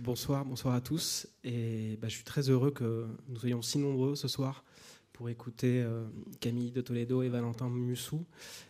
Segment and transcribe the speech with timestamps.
[0.00, 1.26] bonsoir, bonsoir à tous.
[1.44, 4.64] Et bah, je suis très heureux que nous soyons si nombreux ce soir
[5.12, 6.06] pour écouter euh,
[6.40, 8.24] Camille de Toledo et Valentin Mussou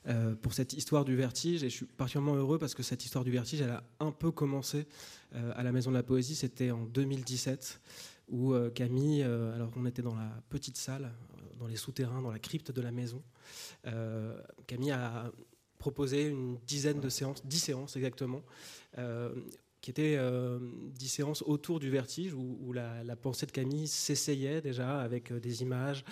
[0.08, 1.62] euh, pour cette histoire du vertige.
[1.62, 4.32] Et je suis particulièrement heureux parce que cette histoire du vertige, elle a un peu
[4.32, 4.87] commencé
[5.35, 6.35] euh, à la Maison de la Poésie.
[6.35, 7.81] C'était en 2017
[8.29, 11.12] où Camille, alors on était dans la petite salle,
[11.59, 13.25] dans les souterrains, dans la crypte de la maison.
[14.69, 15.33] Camille a
[15.79, 18.43] proposé une dizaine de séances, dix séances exactement,
[19.81, 20.19] qui étaient
[20.95, 26.05] dix séances autour du vertige, où, la, pensée de Camille s'essayait déjà avec des images,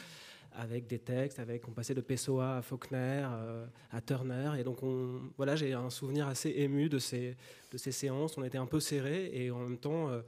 [0.59, 4.83] avec des textes, avec on passait de Pessoa à Faulkner, euh, à Turner, et donc
[4.83, 7.37] on, voilà, j'ai un souvenir assez ému de ces,
[7.71, 8.37] de ces séances.
[8.37, 10.21] On était un peu serrés et en même temps, euh,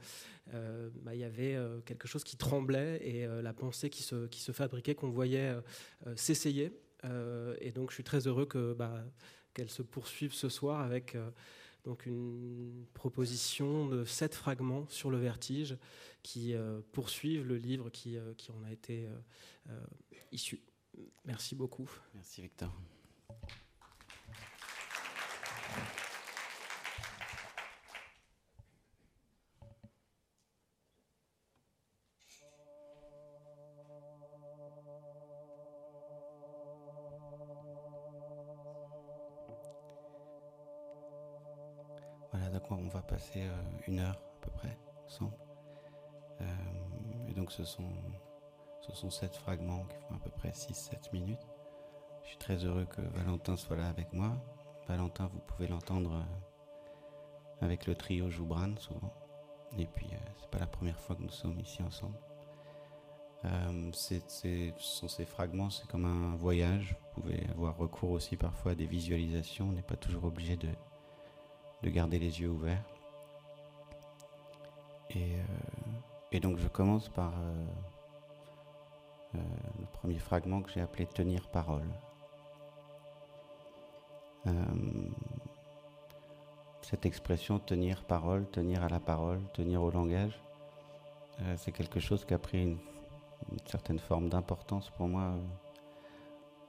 [0.53, 4.39] euh, bah, il y avait quelque chose qui tremblait et la pensée qui se, qui
[4.39, 5.53] se fabriquait, qu'on voyait
[6.15, 6.71] s'essayer.
[7.59, 9.03] et donc je suis très heureux bah,
[9.53, 11.17] qu'elle se poursuive ce soir avec
[11.83, 15.77] donc une proposition de sept fragments sur le vertige
[16.23, 19.07] qui euh, poursuivent le livre qui, euh, qui en a été
[19.69, 19.79] euh,
[20.31, 20.61] issu.
[21.25, 21.89] Merci beaucoup.
[22.13, 22.71] Merci Victor.
[43.31, 43.47] Passer
[43.87, 45.33] une heure à peu près ensemble.
[46.41, 46.45] Euh,
[47.29, 47.89] et donc ce sont,
[48.81, 51.47] ce sont sept fragments qui font à peu près 6-7 minutes.
[52.23, 54.31] Je suis très heureux que Valentin soit là avec moi.
[54.87, 59.13] Valentin, vous pouvez l'entendre euh, avec le trio Joubran souvent.
[59.77, 62.17] Et puis, euh, c'est pas la première fois que nous sommes ici ensemble.
[63.93, 64.19] ce
[64.77, 66.97] sont ces fragments, c'est comme un voyage.
[67.15, 69.69] Vous pouvez avoir recours aussi parfois à des visualisations.
[69.69, 70.69] On n'est pas toujours obligé de,
[71.83, 72.83] de garder les yeux ouverts.
[75.15, 75.35] Et
[76.31, 77.65] et donc je commence par euh,
[79.35, 79.39] euh,
[79.79, 81.87] le premier fragment que j'ai appelé Tenir parole.
[84.47, 84.51] Euh,
[86.81, 90.41] cette expression tenir parole, tenir à la parole, tenir au langage,
[91.55, 92.77] c'est quelque chose qui a pris une,
[93.65, 95.33] certaine forme d'importance pour moi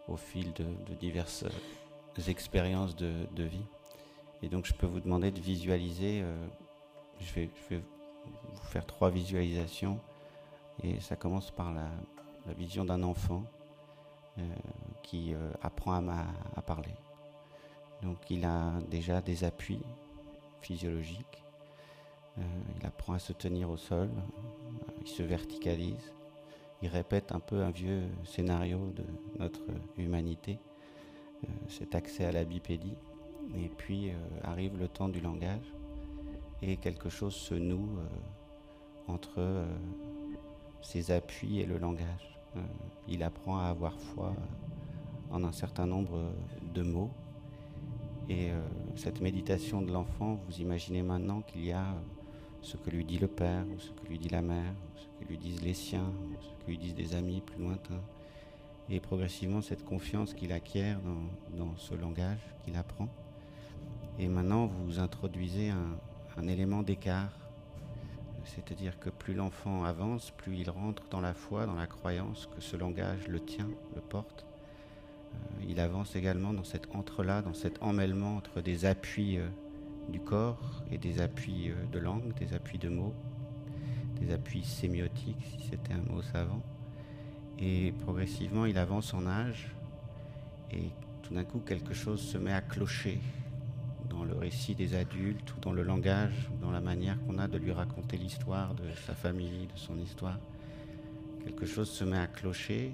[0.09, 1.45] au fil de, diverses
[2.29, 3.67] expériences de, vie.
[4.43, 6.25] Et donc je peux vous demander de visualiser,
[7.21, 7.51] je vais
[8.27, 9.99] vous faire trois visualisations.
[10.83, 11.89] Et ça commence par la,
[12.59, 13.45] vision d'un enfant
[14.39, 14.43] euh,
[15.03, 16.95] qui euh, apprend à, parler.
[18.03, 19.81] Donc il a déjà des appuis
[20.61, 21.45] physiologiques.
[22.39, 22.43] Euh,
[22.81, 24.11] il apprend à se tenir au sol.
[25.03, 26.13] Il se verticalise.
[26.83, 29.05] Il répète un peu un vieux scénario de
[29.39, 29.63] notre
[29.97, 30.59] humanité,
[31.69, 32.97] cet accès à la bipédie.
[33.55, 34.11] Et puis
[34.43, 35.73] arrive le temps du langage
[36.63, 39.67] et quelque chose se noue euh, entre euh,
[40.81, 42.39] ses appuis et le langage.
[42.57, 42.61] Euh,
[43.09, 44.33] il apprend à avoir foi
[45.31, 46.33] en un certain nombre
[46.75, 47.11] de mots.
[48.29, 48.51] Et
[48.95, 51.85] cette méditation de l'enfant, vous imaginez maintenant qu'il y a
[52.63, 55.07] ce que lui dit le père, ou ce que lui dit la mère, ou ce
[55.19, 58.01] que lui disent les siens, ou ce que lui disent des amis plus lointains.
[58.89, 63.09] Et progressivement, cette confiance qu'il acquiert dans, dans ce langage qu'il apprend.
[64.19, 65.97] Et maintenant, vous introduisez un,
[66.39, 67.33] un élément d'écart.
[68.45, 72.61] C'est-à-dire que plus l'enfant avance, plus il rentre dans la foi, dans la croyance que
[72.61, 74.45] ce langage le tient, le porte.
[75.33, 79.49] Euh, il avance également dans cet entre-là, dans cet emmêlement entre des appuis euh,
[80.09, 83.15] du corps et des appuis euh, de langue, des appuis de mots,
[84.21, 86.63] des appuis sémiotiques, si c'était un mot savant.
[87.59, 89.73] Et progressivement, il avance en âge
[90.73, 90.91] et
[91.23, 93.21] tout d'un coup, quelque chose se met à clocher
[94.13, 97.59] dans le récit des adultes ou dans le langage, dans la manière qu'on a de
[97.59, 100.39] lui raconter l'histoire de sa famille, de son histoire.
[101.45, 102.93] Quelque chose se met à clocher,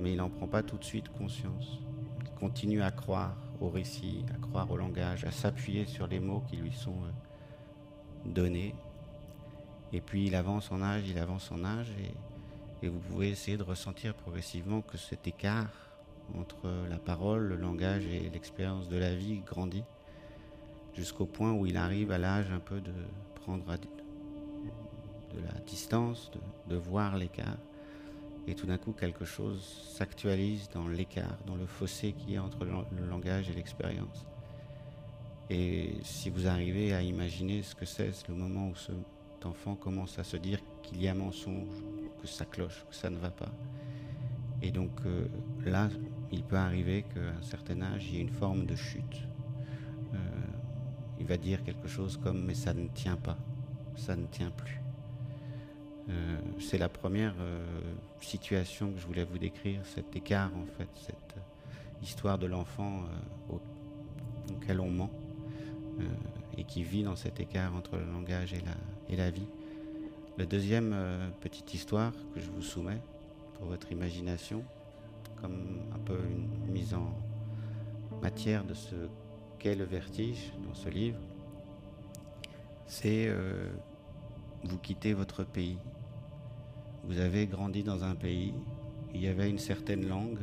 [0.00, 1.78] mais il n'en prend pas tout de suite conscience.
[2.22, 6.42] Il continue à croire au récit, à croire au langage, à s'appuyer sur les mots
[6.48, 8.74] qui lui sont euh, donnés.
[9.92, 13.56] Et puis il avance en âge, il avance en âge, et, et vous pouvez essayer
[13.56, 15.70] de ressentir progressivement que cet écart
[16.38, 19.84] entre la parole, le langage et l'expérience de la vie grandit
[20.96, 22.92] jusqu'au point où il arrive à l'âge un peu de
[23.34, 26.30] prendre de la distance,
[26.68, 27.58] de, voir l'écart.
[28.48, 29.62] Et tout d'un coup, quelque chose
[29.94, 34.24] s'actualise dans l'écart, dans le fossé qui est entre le, langage et l'expérience.
[35.50, 40.18] Et si vous arrivez à imaginer ce que c'est, le moment où cet enfant commence
[40.18, 41.68] à se dire qu'il y a mensonge,
[42.20, 43.50] que ça cloche, que ça ne va pas.
[44.62, 45.26] Et donc euh,
[45.64, 45.88] là,
[46.32, 49.26] il peut arriver qu'à un certain âge, il y ait une forme de chute
[51.26, 53.36] va dire quelque chose comme mais ça ne tient pas.
[53.96, 54.80] ça ne tient plus.
[56.08, 57.64] Euh, c'est la première euh,
[58.20, 61.36] situation que je voulais vous décrire, cet écart en fait, cette
[62.02, 63.04] histoire de l'enfant
[64.48, 65.10] auquel on ment
[66.58, 68.74] et qui vit dans cet écart entre le langage et la,
[69.08, 69.46] et la vie.
[70.36, 70.94] La deuxième
[71.40, 73.00] petite histoire que je vous soumets
[73.54, 74.62] pour votre imagination,
[75.40, 77.14] comme un peu une mise en
[78.22, 78.94] matière de ce
[79.74, 81.18] le vertige dans ce livre,
[82.86, 83.68] c'est euh,
[84.64, 85.78] vous quittez votre pays.
[87.04, 88.54] Vous avez grandi dans un pays,
[89.14, 90.40] il y avait une certaine langue,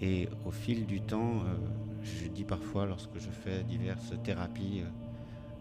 [0.00, 1.56] et au fil du temps, euh,
[2.02, 4.88] je dis parfois lorsque je fais diverses thérapies, euh,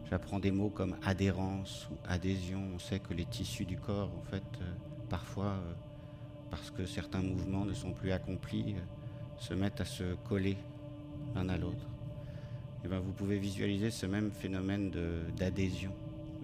[0.09, 2.61] j'apprends des mots comme adhérence ou adhésion.
[2.75, 4.43] On sait que les tissus du corps, en fait,
[5.09, 5.55] parfois,
[6.49, 8.75] parce que certains mouvements ne sont plus accomplis,
[9.39, 10.57] se mettent à se coller
[11.35, 11.90] l'un à l'autre.
[12.83, 14.91] Eh ben, vous pouvez visualiser ce même phénomène
[15.37, 15.91] d'adhésion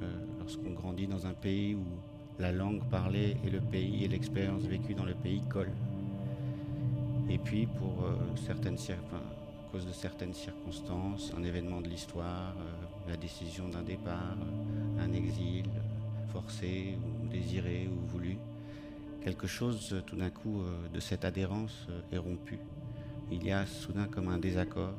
[0.04, 0.06] euh,
[0.40, 1.84] lorsqu'on grandit dans un pays où
[2.40, 5.74] la langue parlée et le pays et l'expérience vécue dans le pays collent.
[7.28, 13.10] Et puis pour euh, certaines à cause de certaines circonstances, un événement de l'histoire, euh,
[13.10, 14.38] la décision d'un départ,
[15.00, 15.66] un exil
[16.32, 18.38] forcé ou désiré ou voulu,
[19.24, 20.62] quelque chose tout d'un coup
[20.94, 22.60] de cette adhérence est rompu.
[23.32, 24.94] Il y a soudain comme un désaccord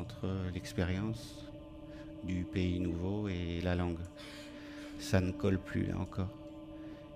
[0.00, 1.46] entre l'expérience
[2.24, 3.98] du pays nouveau et la langue.
[4.98, 6.28] Ça ne colle plus là encore.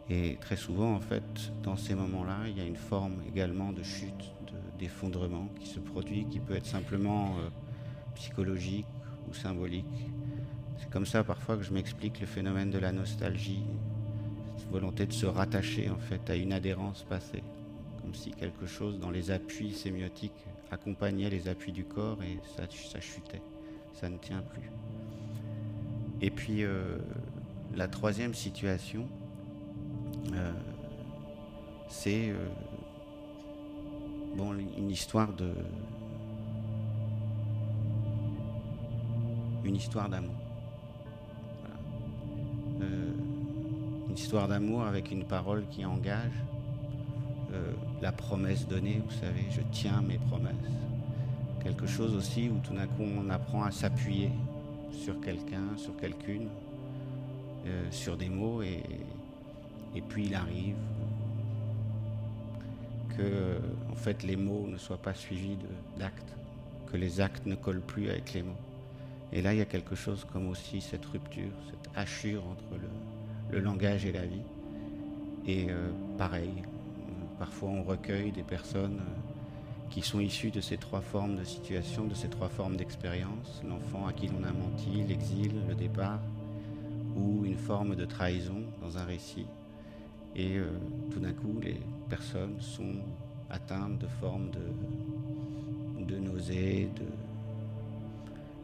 [0.09, 1.25] Et très souvent, en fait,
[1.63, 4.33] dans ces moments-là, il y a une forme également de chute,
[4.79, 7.49] d'effondrement qui se produit, qui peut être simplement euh,
[8.15, 8.87] psychologique
[9.29, 9.85] ou symbolique.
[10.79, 13.65] C'est comme ça parfois que je m'explique le phénomène de la nostalgie,
[14.57, 17.43] cette volonté de se rattacher en fait à une adhérence passée,
[18.01, 23.01] comme si quelque chose dans les appuis sémiotiques accompagnait les appuis du corps et ça,
[23.01, 23.43] chutait,
[23.93, 24.71] ça ne tient plus.
[26.21, 26.99] Et puis euh,
[27.75, 29.07] la troisième situation,
[30.33, 30.53] euh,
[31.89, 32.49] c'est euh,
[34.77, 35.53] une histoire de
[39.65, 40.35] une histoire d'amour.
[44.09, 46.33] une histoire d'amour avec une parole qui engage,
[47.57, 47.73] euh,
[48.03, 50.55] la promesse donnée, vous savez, je tiens mes promesses.
[51.63, 54.31] Quelque chose aussi où tout d'un coup on apprend à s'appuyer
[54.93, 56.49] sur quelqu'un, sur quelqu'une,
[57.67, 58.83] euh, sur des mots, et,
[60.09, 60.77] puis il arrive
[63.17, 63.59] que
[63.91, 65.57] en fait les mots ne soient pas suivis
[65.99, 66.37] d'actes,
[66.93, 68.61] que les actes ne collent plus avec les mots.
[69.33, 72.81] Et là il y a quelque chose comme aussi cette rupture, cette hachure entre
[73.51, 74.43] le, langage et la vie.
[75.47, 76.53] Et euh, pareil,
[77.39, 82.07] Parfois, on recueille des personnes euh, qui sont issues de ces trois formes de situation,
[82.07, 83.63] de ces trois formes d'expérience.
[83.69, 86.21] L'enfant à qui l'on a menti, l'exil, le départ,
[87.17, 89.47] ou une forme de trahison dans un récit.
[90.35, 90.69] Et euh,
[91.13, 92.97] tout d'un coup, les personnes sont
[93.51, 96.89] atteintes de formes de, de nausées,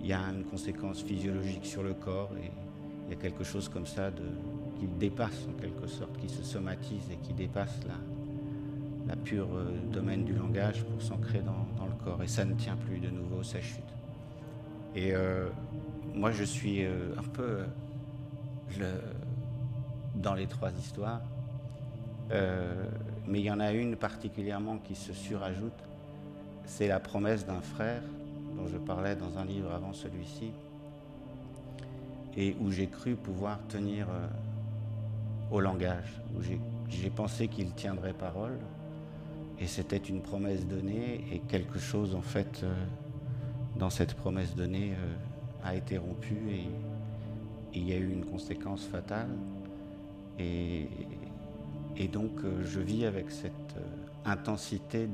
[0.02, 2.50] il y a une conséquence physiologique sur le corps et
[3.06, 4.10] il y a quelque chose comme ça
[4.78, 7.94] qui dépasse en quelque sorte, qui se somatise et qui dépasse la,
[9.12, 12.23] la pure euh, domaine du langage pour s'ancrer dans, le corps.
[12.23, 13.85] Et ça ne tient plus de nouveau, ça chute.
[14.94, 15.49] Et euh,
[16.14, 17.59] moi, je suis euh, un peu
[20.14, 21.20] dans les trois histoires.
[22.31, 25.81] mais il y en a une particulièrement qui se surajoute.
[26.64, 28.02] C'est la promesse d'un frère
[28.57, 30.52] dont je parlais dans un livre avant celui-ci
[32.35, 34.07] et où j'ai cru pouvoir tenir
[35.50, 36.40] au langage, où
[36.88, 38.59] j'ai pensé qu'il tiendrait parole,
[39.61, 42.73] et c'était une promesse donnée et quelque chose en fait euh,
[43.76, 45.14] dans cette promesse donnée euh,
[45.64, 46.68] a été rompu et,
[47.75, 49.30] il y a eu une conséquence fatale.
[50.38, 50.87] Et,
[52.12, 53.75] donc euh, je vis avec cette
[54.26, 55.06] intensité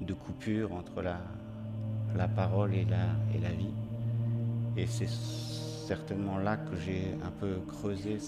[0.00, 3.74] de, coupure entre la, parole et la, vie.
[4.76, 8.18] Et c'est certainement là que j'ai un peu creusé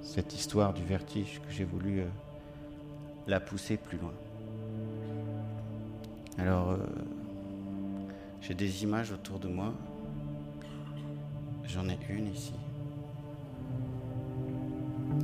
[0.00, 2.04] cette histoire du vertige que j'ai voulu
[3.26, 4.14] la pousser plus loin.
[6.38, 6.78] Alors, euh,
[8.40, 9.72] j'ai des images autour de moi.
[11.66, 12.52] J'en ai une ici.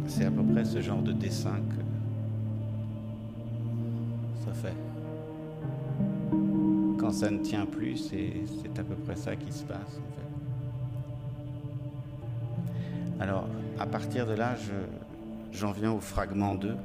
[0.06, 1.82] C'est à peu près ce genre de dessin que
[4.44, 4.75] ça fait.
[6.99, 10.23] Quand ça ne tient plus, c'est à peu près ça qui se passe en fait.
[13.21, 13.47] Alors,
[13.78, 14.56] à partir de là,
[15.52, 16.76] j'en viens au fragment 2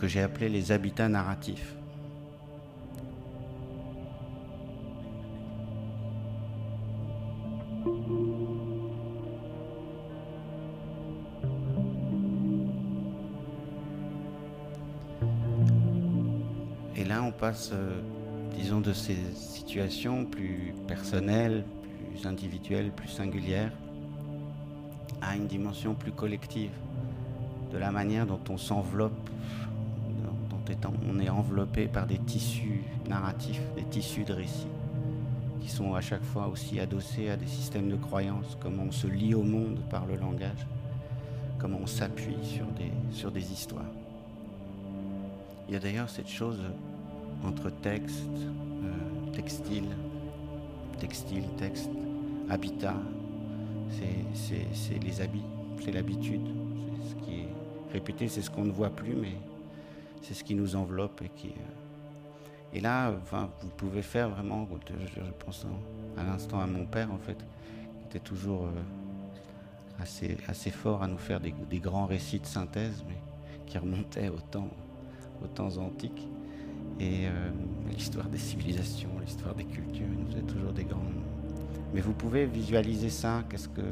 [0.00, 1.74] que j'ai appelé les habitats narratifs.
[16.96, 18.00] Et là, on passe, euh,
[18.56, 21.64] disons, de ces situations plus personnelles,
[22.10, 23.72] plus individuelles, plus singulières,
[25.20, 26.72] à une dimension plus collective,
[27.70, 29.28] de la manière dont on s'enveloppe
[31.08, 34.66] on est enveloppé par des tissus narratifs, des tissus de récits,
[35.60, 39.06] qui sont à chaque fois aussi adossés à des systèmes de croyances, comment on se
[39.06, 40.66] lie au monde par le langage,
[41.58, 43.90] comment on s'appuie sur des, sur des histoires.
[45.68, 46.58] Il y a d'ailleurs cette chose
[47.44, 48.26] entre texte,
[48.84, 49.88] euh, textile,
[50.98, 51.90] textile, texte,
[52.48, 52.96] habitat,
[54.34, 55.44] c'est les habits,
[55.82, 56.46] c'est l'habitude,
[57.02, 57.48] c'est ce qui est
[57.92, 59.34] répété, c'est ce qu'on ne voit plus, mais
[60.22, 61.48] c'est ce qui nous enveloppe et qui.
[61.48, 65.66] Euh, et là, enfin, vous pouvez faire vraiment, je, pense
[66.16, 71.08] à l'instant à mon père en fait, qui était toujours euh, assez, assez fort à
[71.08, 73.16] nous faire des, grands récits de synthèse, mais
[73.66, 74.68] qui remontaient au temps,
[75.42, 76.28] aux temps antiques.
[77.00, 77.50] Et euh,
[77.88, 81.00] l'histoire des civilisations, l'histoire des cultures, il nous faisait toujours des grands.
[81.92, 83.82] Mais vous pouvez visualiser ça, qu'est-ce que,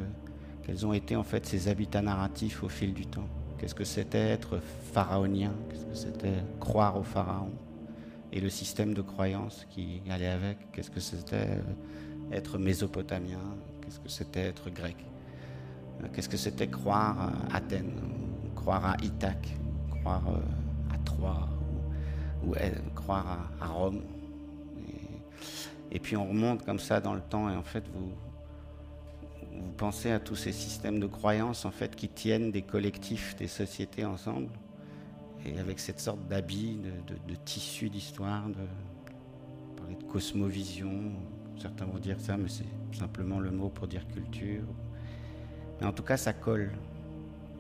[0.63, 3.27] quels ont été en fait ces habitats narratifs au fil du temps.
[3.59, 4.61] Qu'est-ce que c'était être
[4.93, 5.53] pharaonien?
[5.69, 7.51] Qu'est-ce que c'était croire au pharaon?
[8.33, 10.71] Et le système de croyance qui allait avec?
[10.73, 13.41] Qu'est-ce que c'était euh, être mésopotamien?
[13.81, 14.97] Qu'est-ce que c'était être grec?
[16.03, 17.99] Euh, Qu'est-ce que c'était croire à Athènes?
[18.55, 19.57] Croire à Ithaque?
[20.01, 21.49] Croire euh, à Troie?
[22.47, 22.55] Ou,
[22.95, 24.03] croire à, Rome?
[25.91, 28.13] Et puis on remonte comme ça dans le temps et en fait vous
[29.61, 33.49] vous pensez à tous ces systèmes de croyances en fait qui tiennent des collectifs, des
[33.49, 34.49] sociétés ensemble,
[35.45, 41.13] et avec cette sorte d'habit, de, tissu d'histoire, de, parler de cosmovision.
[41.61, 42.65] Certains vont dire ça, mais c'est
[42.97, 44.65] simplement le mot pour dire culture.
[45.81, 46.73] Mais en tout cas, ça colle.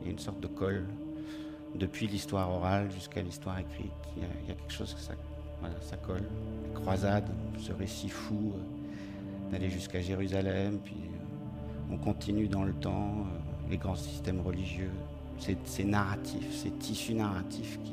[0.00, 0.86] Il y a une sorte de colle
[1.74, 3.92] depuis l'histoire orale jusqu'à l'histoire écrite.
[4.16, 5.14] Il y, a, quelque chose que ça,
[5.80, 6.24] ça colle.
[6.64, 7.28] Les croisades,
[7.58, 10.96] ce récit fou euh, d'aller jusqu'à Jérusalem, puis
[11.90, 14.90] on continue dans le temps, euh, les grands systèmes religieux,
[15.38, 17.92] ces, narratifs, ces tissus narratifs qui,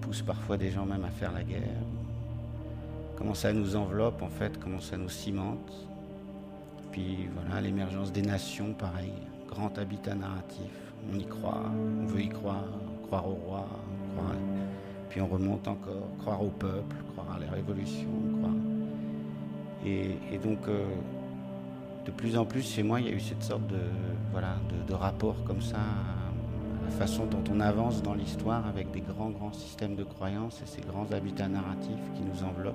[0.00, 1.82] poussent parfois des gens même à faire la guerre.
[3.16, 5.72] Comment ça nous enveloppe en fait, comment ça nous cimente.
[6.92, 9.12] Puis voilà, l'émergence des nations, pareil,
[9.48, 10.70] grand habitat narratif.
[11.12, 11.64] On y croit,
[12.00, 12.68] on veut y croire,
[13.08, 13.66] croire au roi,
[14.14, 14.36] croire...
[15.10, 18.08] puis on remonte encore, croire au peuple, croire à la révolution,
[18.38, 18.54] croire.
[19.84, 20.84] Et, donc euh,
[22.08, 23.80] de plus en plus chez moi, il y a eu cette sorte de,
[24.32, 24.56] voilà,
[24.88, 25.76] de, rapport comme ça
[26.82, 30.66] la façon dont on avance dans l'histoire avec des grands, grands systèmes de croyances et
[30.66, 32.74] ces grands habitats narratifs qui nous enveloppent.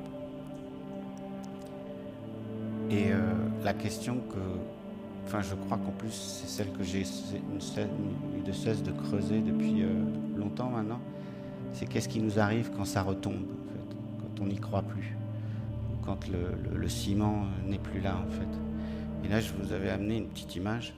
[2.91, 3.21] Et euh,
[3.63, 8.83] la question que, enfin, je crois qu'en plus, c'est celle que j'ai eu de cesse
[8.83, 9.87] de creuser depuis euh,
[10.37, 10.99] longtemps maintenant,
[11.73, 15.17] c'est qu'est-ce qui nous arrive quand ça retombe, en fait, quand on n'y croit plus,
[16.05, 18.72] quand le ciment n'est plus là, en fait.
[19.23, 20.93] Et là, je vous avais amené une petite image.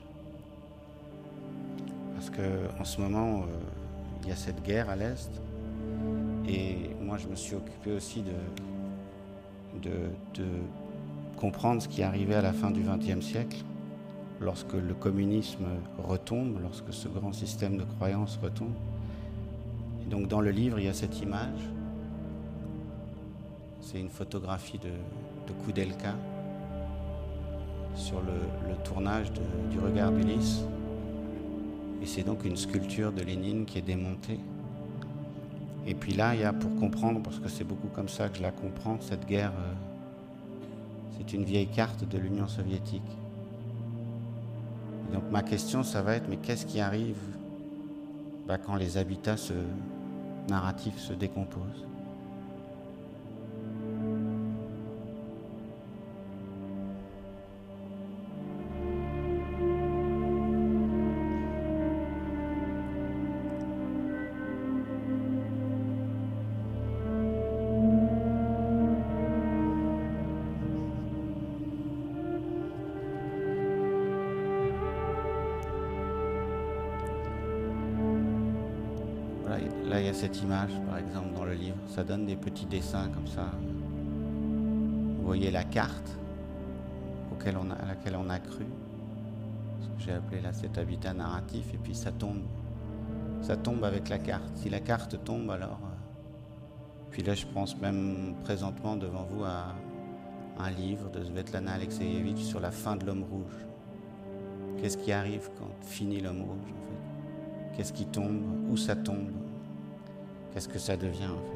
[2.14, 3.44] Parce qu'en ce moment, euh,
[4.22, 5.30] il y a cette guerre à l'Est.
[6.48, 9.90] Et moi, je me suis occupé aussi de,
[10.34, 10.44] de,
[11.36, 13.58] comprendre ce qui arrivait à la fin du XXe siècle,
[14.40, 15.66] lorsque le communisme
[15.98, 18.72] retombe, lorsque ce grand système de croyances retombe.
[20.04, 21.60] Et donc, dans le livre, il y a cette image.
[23.82, 26.14] C'est une photographie de, de Koudelka
[27.96, 28.32] sur le,
[28.84, 29.32] tournage
[29.70, 30.60] du regard d'Ulysse.
[32.02, 34.38] Et c'est donc une sculpture de Lénine qui est démontée.
[35.86, 38.36] Et puis là, il y a pour comprendre, parce que c'est beaucoup comme ça que
[38.36, 39.72] je la comprends, cette guerre, euh,
[41.16, 43.10] c'est une vieille carte de l'Union soviétique.
[45.12, 47.18] donc ma question, ça va être, mais qu'est-ce qui arrive
[48.46, 49.36] bah, quand les habitats
[50.48, 51.86] narratifs se décomposent?
[81.96, 83.50] Ça donne des petits dessins comme ça.
[85.18, 86.10] Vous voyez la carte
[87.32, 88.66] auquel on a, à laquelle on a cru.
[89.80, 91.72] Ce que j'ai appelé là cet habitat narratif.
[91.72, 92.42] Et puis ça tombe.
[93.40, 94.44] Ça tombe avec la carte.
[94.56, 95.80] Si la carte tombe, alors.
[95.84, 95.96] Euh,
[97.12, 99.74] puis là, je pense même présentement devant vous à
[100.58, 103.66] un livre de Svetlana Alexeyevich sur la fin de l'homme rouge.
[104.82, 107.74] Qu'est-ce qui arrive quand finit l'homme rouge en fait?
[107.74, 108.42] Qu'est-ce qui tombe?
[108.70, 109.30] Où ça tombe?
[110.52, 111.55] Qu'est-ce que ça devient en fait?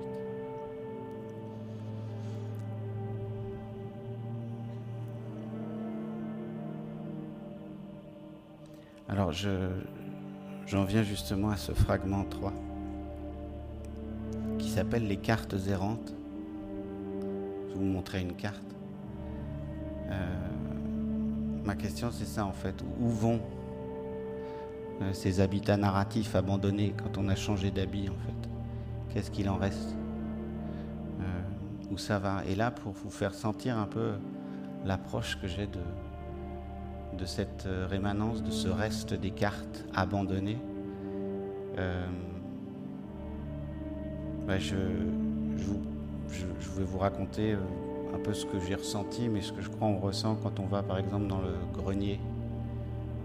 [9.10, 12.52] Alors j'en viens justement à ce fragment 3
[14.56, 16.14] qui s'appelle les cartes errantes.
[17.66, 18.62] Je vais vous montrer une carte.
[20.10, 20.36] Euh,
[21.64, 22.84] ma question c'est ça en fait.
[23.00, 23.40] Où vont
[25.02, 28.48] euh, ces habitats narratifs abandonnés quand on a changé d'habit en fait?
[29.12, 29.96] Qu'est-ce qu'il en reste?
[31.20, 32.44] Euh, Où ça va?
[32.48, 34.12] Et là pour vous faire sentir un peu
[34.84, 35.80] l'approche que j'ai de,
[37.20, 40.58] de cette rémanence, de ce reste des cartes abandonnées.
[44.46, 47.56] Bah, je, vais vous raconter
[48.14, 50.66] un peu ce que j'ai ressenti, mais ce que je crois on ressent quand on
[50.66, 52.20] va par exemple dans le grenier,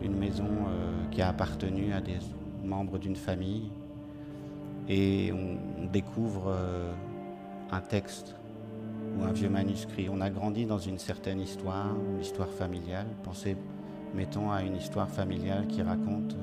[0.02, 2.20] une maison euh, qui a appartenu à des
[2.64, 3.70] membres d'une famille,
[4.88, 5.56] et on,
[5.92, 6.92] découvre euh,
[7.72, 8.36] un texte
[9.18, 10.10] ou un vieux manuscrit.
[10.10, 13.06] On a grandi dans une certaine histoire, une histoire familiale.
[13.24, 13.56] Pensez,
[14.16, 16.36] mettons, à une histoire familiale qui raconte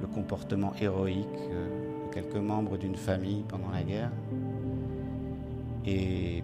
[0.00, 4.12] le comportement héroïque euh, de quelques membres d'une famille pendant la guerre.
[5.84, 6.42] Et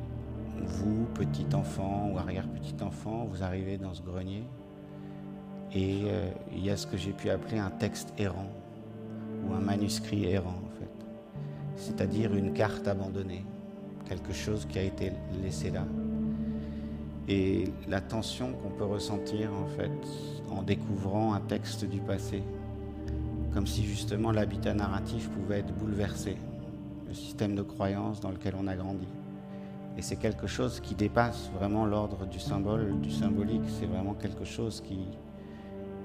[0.65, 4.45] vous, petit enfant ou arrière-petit enfant, vous arrivez dans ce grenier
[5.75, 8.51] et euh, il y a ce que j'ai pu appeler un texte errant
[9.45, 11.07] ou un manuscrit errant en fait,
[11.77, 13.45] c'est-à-dire une carte abandonnée,
[14.07, 15.85] quelque chose qui a été laissé là.
[17.29, 19.93] Et la tension qu'on peut ressentir en fait
[20.50, 22.43] en découvrant un texte du passé,
[23.55, 26.37] comme si justement l'habitat narratif pouvait être bouleversé,
[27.07, 29.07] le système de croyance dans lequel on a grandi.
[29.97, 33.62] Et c'est quelque chose qui dépasse vraiment l'ordre du symbole, du symbolique.
[33.79, 35.07] C'est vraiment quelque chose qui,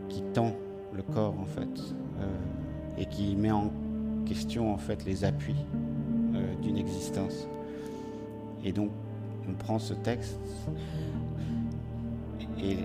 [0.10, 0.54] qui tend
[0.94, 3.72] le corps en fait euh, et qui met en
[4.26, 5.56] question en fait les appuis
[6.36, 7.48] euh, d'une existence.
[8.64, 8.92] Et donc
[9.50, 10.40] on prend ce texte
[12.60, 12.78] et,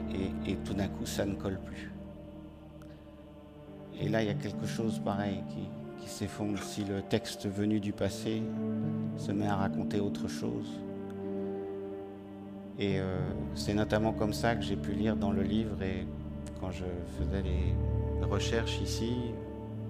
[0.64, 1.90] tout d'un coup ça ne colle plus.
[4.01, 5.68] Et là il y a quelque chose pareil qui,
[6.03, 8.42] qui s'effondre si le texte venu du passé
[9.16, 10.81] se met à raconter autre chose
[12.79, 13.18] et euh,
[13.55, 16.07] c'est notamment comme ça que j'ai pu lire dans le livre et
[16.61, 16.85] quand je
[17.18, 19.12] faisais les recherches ici,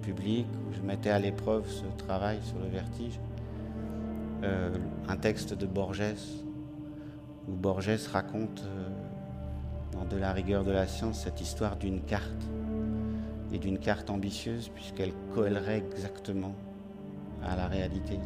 [0.01, 3.19] publiques, où je mettais à l'épreuve ce travail sur le vertige,
[4.43, 4.69] euh,
[5.07, 6.01] un texte de Borges,
[7.47, 8.89] où Borges raconte euh,
[9.91, 12.49] dans De la rigueur de la science cette histoire d'une carte,
[13.51, 16.55] et d'une carte ambitieuse puisqu'elle coellerait exactement
[17.43, 18.19] à la réalité.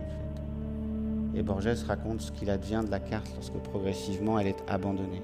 [1.36, 5.22] Et Borges raconte ce qu'il advient de la carte lorsque progressivement elle est abandonnée.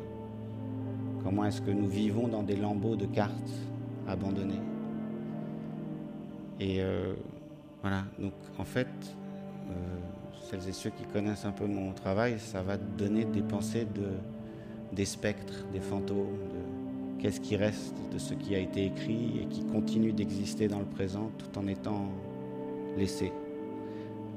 [1.24, 3.50] Comment est-ce que nous vivons dans des lambeaux de cartes
[4.08, 4.62] abandonnées
[6.60, 7.14] Et euh,
[7.82, 8.88] voilà, donc en fait,
[9.70, 9.74] euh,
[10.54, 14.10] celles et ceux qui connaissent un peu mon travail, ça va donner des pensées de,
[14.96, 19.46] des spectres, des fantômes, de qu'est-ce qui reste de ce qui a été écrit et
[19.48, 22.08] qui continue d'exister dans le présent tout en étant
[22.98, 23.32] laissé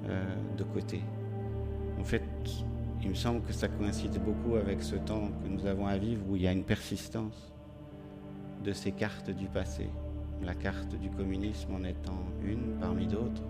[0.08, 0.24] euh,
[0.56, 1.02] de côté.
[2.00, 2.22] En fait,
[3.02, 6.22] il me semble que ça coïncide beaucoup avec ce temps que nous avons à vivre
[6.30, 7.52] où il y a une persistance
[8.64, 9.88] de ces cartes du passé.
[10.42, 13.42] La carte du communisme en étant une parmi d'autres.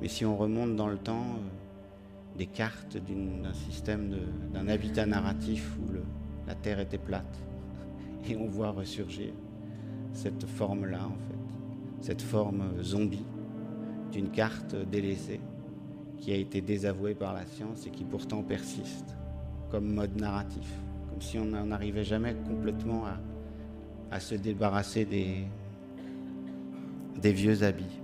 [0.00, 1.61] Mais si on remonte dans le temps, euh,
[2.36, 4.16] des cartes d'un système,
[4.52, 5.92] d'un habitat narratif où
[6.46, 7.38] la Terre était plate,
[8.28, 9.32] et on voit ressurgir
[10.12, 11.38] cette forme-là, en fait,
[12.00, 13.24] cette forme zombie
[14.10, 15.40] d'une carte délaissée
[16.18, 19.16] qui a été désavoué par la science et qui pourtant persiste
[19.70, 20.68] comme mode narratif,
[21.08, 23.04] comme si on n'arrivait jamais complètement
[24.10, 25.46] à, se débarrasser des
[27.32, 28.01] vieux habits.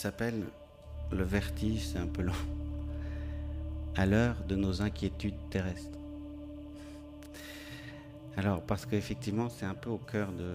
[0.00, 0.46] S'appelle
[1.12, 2.32] Le vertige, c'est un peu long,
[3.96, 5.98] à l'heure de nos inquiétudes terrestres.
[8.38, 10.54] Alors parce qu'effectivement c'est un peu au cœur de,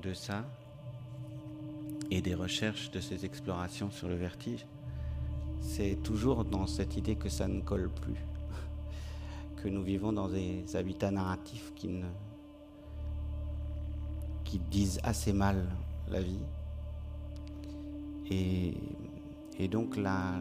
[0.00, 0.46] de ça
[2.10, 4.64] et des recherches de ces explorations sur le vertige,
[5.60, 8.24] c'est toujours dans cette idée que ça ne colle plus,
[9.62, 12.00] que nous vivons dans des habitats narratifs qui
[14.44, 15.66] qui disent assez mal
[16.08, 16.40] la vie.
[18.30, 18.74] Et,
[19.68, 20.40] donc la,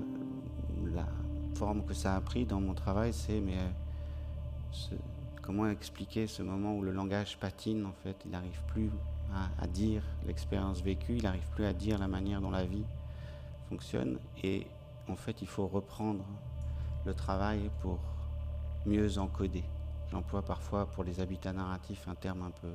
[1.56, 3.58] forme que ça a pris dans mon travail, c'est mais
[4.72, 4.96] ce,
[5.42, 8.90] comment expliquer ce moment où le langage patine en fait, il n'arrive plus
[9.62, 12.86] à, dire l'expérience vécue, il n'arrive plus à dire la manière dont la vie
[13.68, 14.66] fonctionne et
[15.10, 16.24] en fait il faut reprendre
[17.06, 18.00] le travail pour
[18.86, 19.64] mieux encoder.
[20.12, 22.72] J'emploie parfois pour les habitats narratifs un terme un peu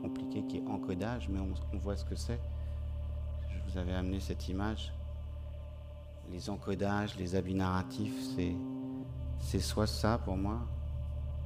[0.00, 2.38] compliqué qui est encodage, mais on voit ce que c'est.
[3.66, 4.92] Vous avais amené cette image.
[6.30, 8.14] Les encodages, les habits narratifs,
[9.40, 10.60] c'est, soit ça pour moi,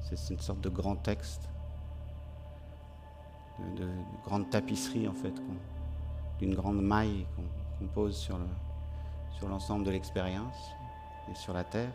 [0.03, 1.49] c'est une sorte de grand texte,
[3.59, 3.89] de, de
[4.23, 5.33] grande tapisserie en fait,
[6.39, 7.25] d'une grande maille
[7.79, 8.45] qu'on pose sur, le,
[9.37, 10.55] sur l'ensemble de l'expérience
[11.29, 11.91] et sur la Terre.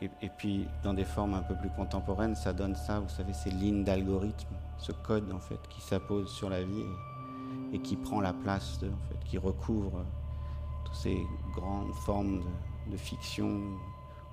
[0.00, 3.50] Et, puis dans des formes un peu plus contemporaines, ça donne ça, vous savez, ces
[3.50, 6.84] lignes d'algorithme, ce code en fait qui s'appose sur la vie
[7.72, 10.04] et, qui prend la place, en fait, qui recouvre
[10.84, 12.42] toutes ces grandes formes
[12.90, 13.60] de, fiction,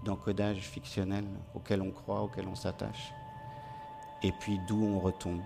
[0.03, 3.11] d'encodage fictionnel auquel on croit, auquel on s'attache,
[4.23, 5.41] et puis d'où on retombe.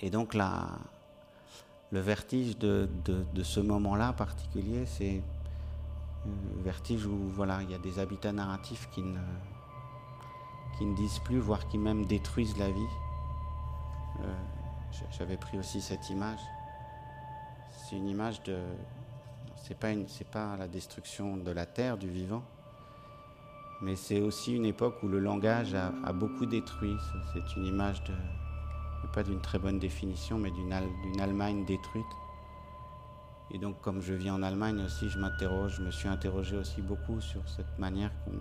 [0.00, 2.88] Et donc le vertige de,
[3.42, 5.22] ce moment-là particulier, c'est
[6.26, 9.20] le vertige où voilà, il y a des habitats narratifs qui ne,
[10.76, 12.80] qui ne disent plus, voire qui même détruisent la vie.
[14.20, 14.34] Euh,
[15.18, 16.40] J'avais pris aussi cette image.
[17.70, 18.58] C'est une image de,
[19.56, 22.42] c'est pas une, pas la destruction de la terre, du vivant,
[23.82, 26.96] mais c'est aussi une époque où le langage a, beaucoup détruit.
[27.32, 28.14] C'est une image de,
[29.12, 32.04] pas d'une très bonne définition, mais d'une, d'une Allemagne détruite.
[33.52, 36.82] Et donc, comme je vis en Allemagne aussi, je m'interroge, je me suis interrogé aussi
[36.82, 38.38] beaucoup sur cette manière qu'ont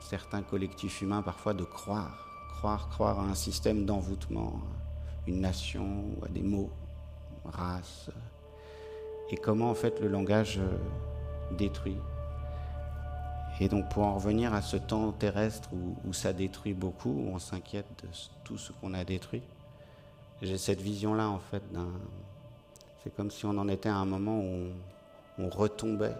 [0.00, 2.27] certains collectifs humains parfois de croire,
[2.58, 4.54] croire, croire à un système d'envoûtement,
[5.28, 5.86] une nation,
[6.24, 6.70] à des mots,
[7.44, 8.10] race,
[9.30, 10.58] et comment en fait le langage
[11.56, 11.96] détruit.
[13.60, 17.30] Et donc pour en revenir à ce temps terrestre où, où ça détruit beaucoup, où
[17.32, 18.08] on s'inquiète de
[18.42, 19.42] tout ce qu'on a détruit,
[20.42, 21.88] j'ai cette vision-là en fait d'un...
[23.04, 24.66] C'est comme si on en était à un moment où
[25.38, 26.16] on retombait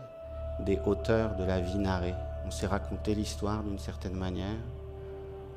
[0.64, 2.14] des hauteurs de la vie narrée.
[2.46, 4.56] On s'est raconté l'histoire d'une certaine manière,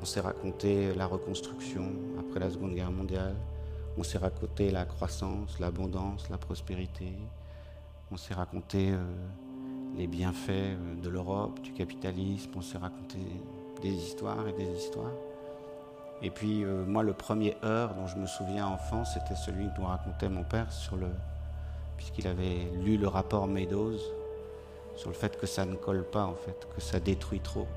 [0.02, 3.36] on s'est raconté la reconstruction après la Seconde Guerre mondiale,
[3.96, 7.12] on s'est raconté la croissance, l'abondance, la prospérité,
[8.10, 8.96] on s'est raconté euh,
[9.96, 13.18] les bienfaits de l'Europe, du capitalisme, on s'est raconté
[13.80, 15.12] des histoires et des histoires.
[16.20, 19.80] Et puis euh, moi, le premier heure dont je me souviens enfant, c'était celui que
[19.80, 21.08] nous racontait mon père sur le,
[21.96, 23.98] puisqu'il avait lu le rapport Meadows
[24.96, 27.68] sur le fait que ça ne colle pas en fait, que ça détruit trop.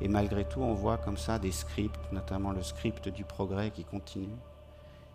[0.00, 3.84] Et malgré tout, on voit comme ça des scripts, notamment le script du progrès qui
[3.84, 4.36] continue.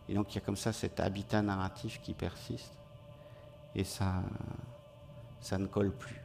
[0.10, 2.72] Et donc il y a comme ça cet habitat narratif qui persiste.
[3.76, 4.16] Et ça,
[5.40, 6.22] ça ne colle plus.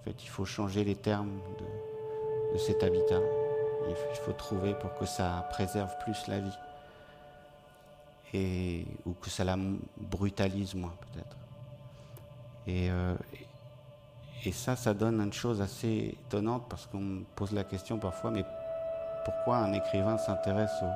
[0.00, 1.38] En fait, il faut changer les termes
[2.52, 3.20] de, cet habitat.
[3.88, 6.58] Il faut trouver pour que ça préserve plus la vie.
[8.32, 9.56] Et, ou que ça la
[9.96, 11.36] brutalise moins, peut-être.
[12.66, 13.14] Et, euh,
[14.44, 18.30] et ça, ça donne une chose assez étonnante parce qu'on me pose la question parfois,
[18.30, 18.44] mais
[19.24, 20.86] pourquoi un écrivain s'intéresse au...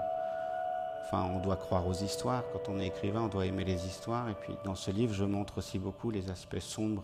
[1.05, 2.43] Enfin, on doit croire aux histoires.
[2.53, 4.31] Quand on est écrivain, on doit aimer les histoires.
[4.31, 7.03] Et puis, dans ce livre, je montre aussi beaucoup les aspects sombres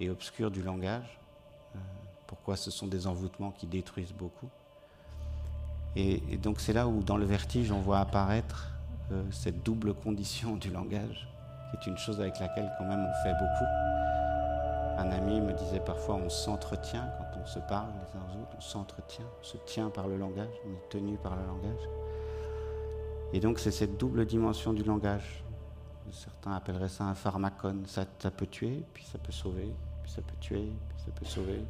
[0.00, 1.18] et, obscurs du langage.
[1.76, 1.78] Euh,
[2.26, 4.48] pourquoi ce sont des envoûtements qui détruisent beaucoup.
[5.94, 8.72] Et, et donc, c'est là où, dans le vertige, on voit apparaître
[9.12, 11.28] euh, cette double condition du langage,
[11.70, 13.91] qui est une chose avec laquelle, quand même, on fait beaucoup.
[15.02, 18.56] Un ami me disait parfois on s'entretient quand on se parle les uns aux autres,
[18.56, 21.88] on s'entretient, on se tient par le langage, on est tenu par le langage.
[23.32, 25.42] Et donc c'est cette double dimension du langage.
[26.12, 27.84] Certains appelleraient ça un pharmacone.
[27.86, 31.64] Ça, peut tuer, puis ça peut sauver, puis ça peut tuer, puis ça peut sauver.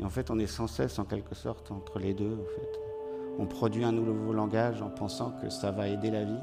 [0.00, 2.32] Et en fait on est sans cesse en quelque sorte entre les deux.
[2.32, 2.80] En fait.
[3.40, 6.40] On produit un nouveau langage en pensant que ça va aider la vie,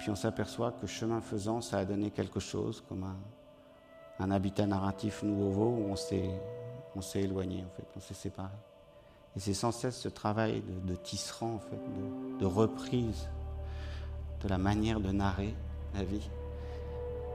[0.00, 3.16] puis on s'aperçoit que chemin faisant ça a donné quelque chose comme un
[4.20, 8.54] un habitat narratif nouveau où on s'est, éloigné, en fait, on s'est séparé.
[9.36, 13.28] Et c'est sans cesse ce travail de, tisserand, en fait, de, de, reprise
[14.42, 15.54] de la manière de narrer
[15.94, 16.28] la vie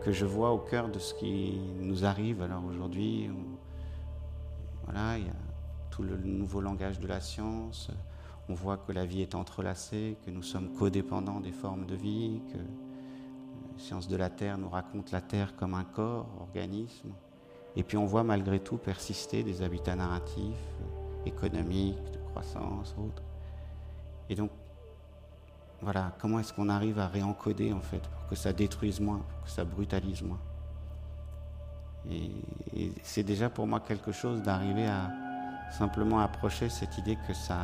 [0.05, 2.43] que je vois au cœur de ce qui nous arrive.
[2.43, 3.27] Alors aujourd'hui,
[4.83, 5.33] voilà, il y a
[5.89, 7.89] tout le nouveau langage de la science.
[8.47, 12.39] On voit que la vie est entrelacée, que nous sommes codépendants des formes de vie,
[12.53, 12.59] que
[13.77, 17.09] Science de la Terre nous raconte la Terre comme un corps, organisme.
[17.75, 20.55] Et puis on voit malgré tout persister des habitats narratifs,
[21.25, 23.23] économiques, de croissance, autres.
[24.29, 24.49] Et donc,
[25.81, 29.43] voilà, comment est-ce qu'on arrive à réencoder en fait pour que ça détruise moins, pour
[29.43, 30.39] que ça brutalise moins?
[32.09, 32.31] Et,
[33.03, 35.11] c'est déjà pour moi quelque chose d'arriver à
[35.71, 37.59] simplement approcher cette idée que ça,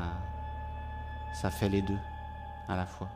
[1.42, 2.00] ça fait les deux
[2.68, 3.10] à la fois.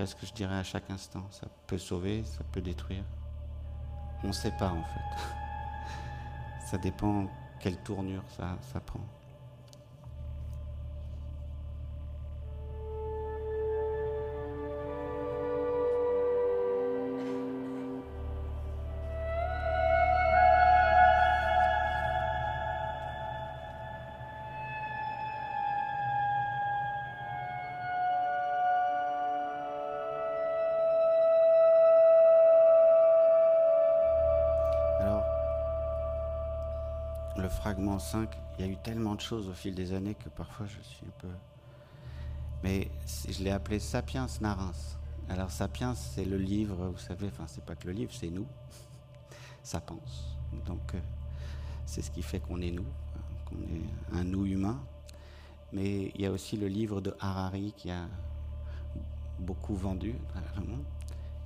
[0.00, 1.26] Presque, je dirais, à chaque instant.
[1.30, 3.04] Ça peut sauver, ça peut détruire.
[4.24, 6.64] On ne sait pas en fait.
[6.70, 7.26] ça dépend
[7.60, 9.04] quelle tournure ça prend.
[37.60, 40.64] Fragment 5, il y a eu tellement de choses au fil des années que parfois
[40.66, 41.28] je suis un peu.
[42.62, 42.90] Mais
[43.28, 44.72] je l'ai appelé Sapiens Narins.
[45.28, 48.46] Alors Sapiens, c'est le livre, vous savez, enfin c'est pas que le livre, c'est nous.
[49.62, 50.38] Ça pense.
[50.64, 51.00] Donc euh,
[51.84, 52.86] c'est ce qui fait qu'on est nous,
[53.44, 54.80] qu'on est un nous humain.
[55.70, 58.08] Mais il y a aussi le livre de Harari qui a
[59.38, 60.14] beaucoup vendu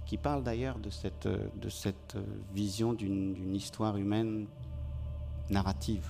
[0.07, 2.17] qui parle d'ailleurs de cette, de cette
[2.53, 4.47] vision d'une histoire humaine
[5.51, 6.07] narrative.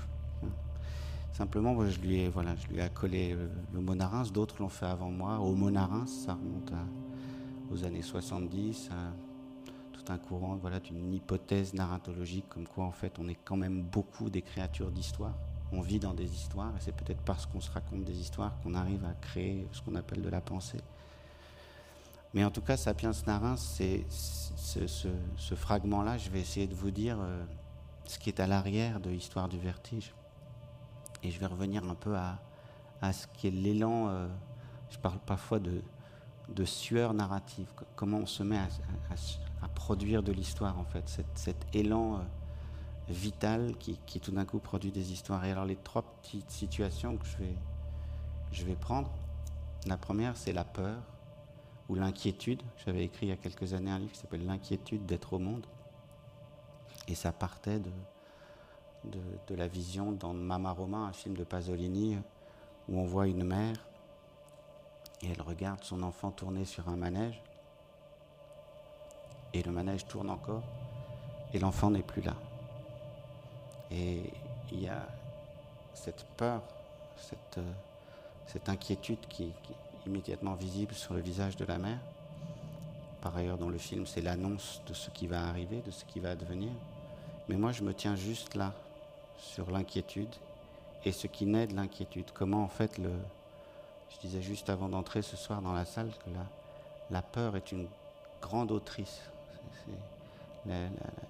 [1.32, 4.22] Simplement, je lui ai, voilà, je lui ai accolé euh, le, narins.
[4.32, 5.40] D'autres l'ont fait avant moi.
[5.40, 6.72] Homo narins, ça remonte
[7.72, 9.12] aux années 70, à
[9.92, 13.82] tout un courant voilà, d'une hypothèse narratologique, comme quoi en fait on est quand même
[13.82, 15.34] beaucoup des créatures d'histoire.
[15.72, 18.74] On vit dans des histoires, et c'est peut-être parce qu'on se raconte des histoires qu'on
[18.74, 20.80] arrive à créer ce qu'on appelle de la pensée.
[22.32, 27.18] Mais en tout cas, Sapiens Narins, c'est ce, fragment-là, je vais essayer de vous dire.
[27.20, 27.44] Euh,
[28.06, 30.14] ce qui est à l'arrière de l'histoire du vertige.
[31.22, 32.38] Et je vais revenir un peu à,
[33.12, 34.28] ce qui est l'élan, euh,
[34.90, 35.82] je parle parfois de,
[36.64, 42.18] sueur narrative, comment on se met à, produire de l'histoire en fait, cet, élan euh,
[43.08, 45.44] vital qui, qui, tout d'un coup produit des histoires.
[45.44, 47.56] Et alors les trois petites situations que je vais,
[48.52, 49.10] je vais prendre,
[49.86, 50.96] la première c'est la peur
[51.88, 52.62] ou l'inquiétude.
[52.84, 55.66] J'avais écrit il y a quelques années un livre qui s'appelle L'inquiétude d'être au monde.
[57.08, 57.90] Et ça partait de,
[59.46, 62.16] de, la vision dans Mama Roma, un film de Pasolini,
[62.88, 63.76] où on voit une mère
[65.22, 67.40] et elle regarde son enfant tourner sur un manège.
[69.52, 70.62] Et le manège tourne encore
[71.52, 72.34] et l'enfant n'est plus là.
[73.90, 74.30] Et
[74.72, 75.06] il y a
[75.94, 76.62] cette peur,
[77.16, 77.60] cette,
[78.46, 82.00] cette inquiétude qui, qui, est immédiatement visible sur le visage de la mère.
[83.22, 86.20] Par ailleurs, dans le film, c'est l'annonce de ce qui va arriver, de ce qui
[86.20, 86.72] va advenir.
[87.48, 88.72] Mais moi, je me tiens juste là,
[89.36, 90.34] sur l'inquiétude
[91.04, 92.26] et ce qui naît de l'inquiétude.
[92.32, 93.10] Comment, en fait, le.
[94.10, 96.46] Je disais juste avant d'entrer ce soir dans la salle que la,
[97.10, 97.86] la peur est une
[98.40, 99.20] grande autrice.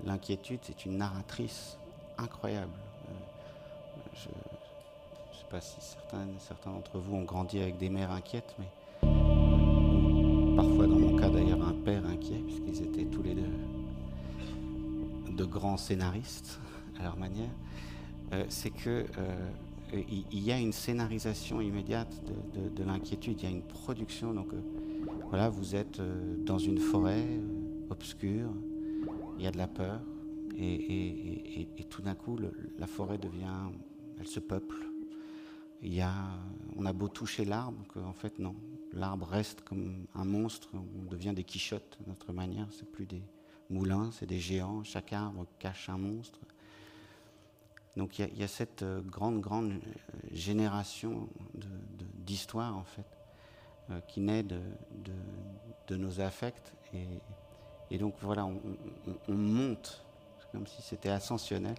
[0.04, 1.76] L'inquiétude, c'est une narratrice
[2.18, 2.70] incroyable.
[3.08, 3.12] Euh,
[4.14, 8.54] je ne sais pas si certains, certains d'entre vous ont grandi avec des mères inquiètes,
[8.58, 8.66] mais
[10.56, 13.04] parfois dans mon cas d'ailleurs un père inquiet, puisqu'ils étaient
[15.36, 16.60] de grands scénaristes
[16.98, 17.50] à leur manière,
[18.32, 19.50] euh, c'est que euh,
[20.08, 22.20] il y a une scénarisation immédiate
[22.54, 24.34] de, l'inquiétude, il y a une production.
[24.34, 24.60] Donc euh,
[25.28, 26.00] voilà, vous êtes
[26.44, 27.24] dans une forêt
[27.90, 28.50] obscure,
[29.38, 30.00] il y a de la peur,
[30.58, 32.38] et, tout d'un coup,
[32.78, 33.70] la forêt devient,
[34.18, 34.76] elle se peuple.
[35.82, 36.12] Il y a,
[36.76, 38.56] on a beau toucher l'arbre, qu'en fait non,
[38.92, 43.22] l'arbre reste comme un monstre, on devient des quichottes de notre manière, c'est plus des,
[43.74, 46.38] moulins, c'est des géants, chaque arbre cache un monstre.
[47.96, 49.78] Donc il y, a cette euh, grande, grande euh,
[50.32, 51.28] génération
[52.14, 53.06] d'histoires, en fait,
[53.90, 56.72] euh, qui naît de, nos affects.
[57.90, 60.02] Et, donc voilà, on, monte,
[60.50, 61.76] comme si c'était ascensionnel.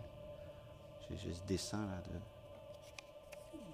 [1.10, 2.01] J'ai ce dessin là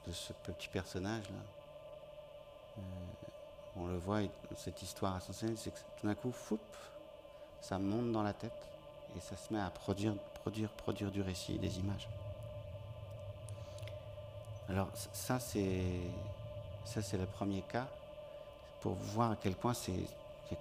[0.07, 2.83] de, ce petit personnage là.
[3.77, 4.21] on le voit,
[4.57, 6.59] cette histoire ascensionnelle, c'est que tout d'un coup, foup,
[7.61, 8.51] ça monte dans la tête
[9.15, 12.07] et ça se met à produire, produire, produire du récit, des images.
[14.69, 15.83] Alors ça c'est
[16.85, 17.87] ça c'est le premier cas
[18.81, 19.91] pour voir à quel point c'est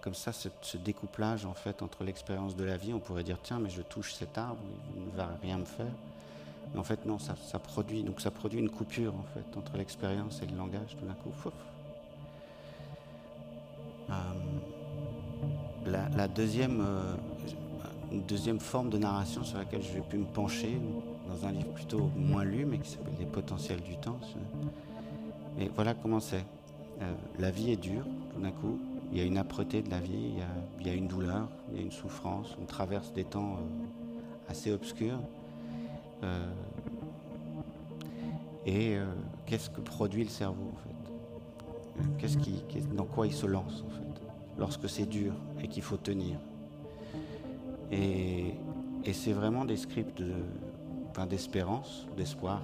[0.01, 2.93] comme ça ce, découplage en fait entre l'expérience de la vie.
[2.93, 4.61] On pourrait dire tiens mais je touche cet arbre,
[4.97, 5.93] il ne va rien me faire.
[6.73, 10.43] Mais en fait non, ça, produit donc ça produit une coupure en fait entre l'expérience
[10.43, 11.33] et le langage tout d'un coup.
[11.47, 11.51] Euh,
[16.21, 17.15] la, deuxième, euh,
[18.29, 20.79] deuxième forme de narration sur laquelle je vais pu me pencher,
[21.27, 24.19] dans un livre plutôt moins lu, mais qui s'appelle Les potentiels du temps.
[25.59, 26.45] Et voilà comment c'est.
[27.01, 28.05] Euh, la vie est dure,
[28.35, 28.79] tout d'un coup.
[29.11, 30.35] il y a une âpreté de la vie,
[30.81, 33.57] il y a, une douleur, il y a une souffrance, on traverse des temps
[34.49, 35.21] assez obscurs.
[38.67, 38.99] et
[39.47, 42.11] qu'est-ce que produit le cerveau en fait?
[42.19, 42.63] Qu'est-ce qui,
[42.95, 44.10] Dans quoi il se lance en fait?
[44.61, 46.37] Lorsque c'est dur et qu'il faut tenir.
[47.91, 48.55] Et,
[49.13, 50.23] c'est vraiment des scripts
[51.29, 52.61] d'espérance, d'espoir.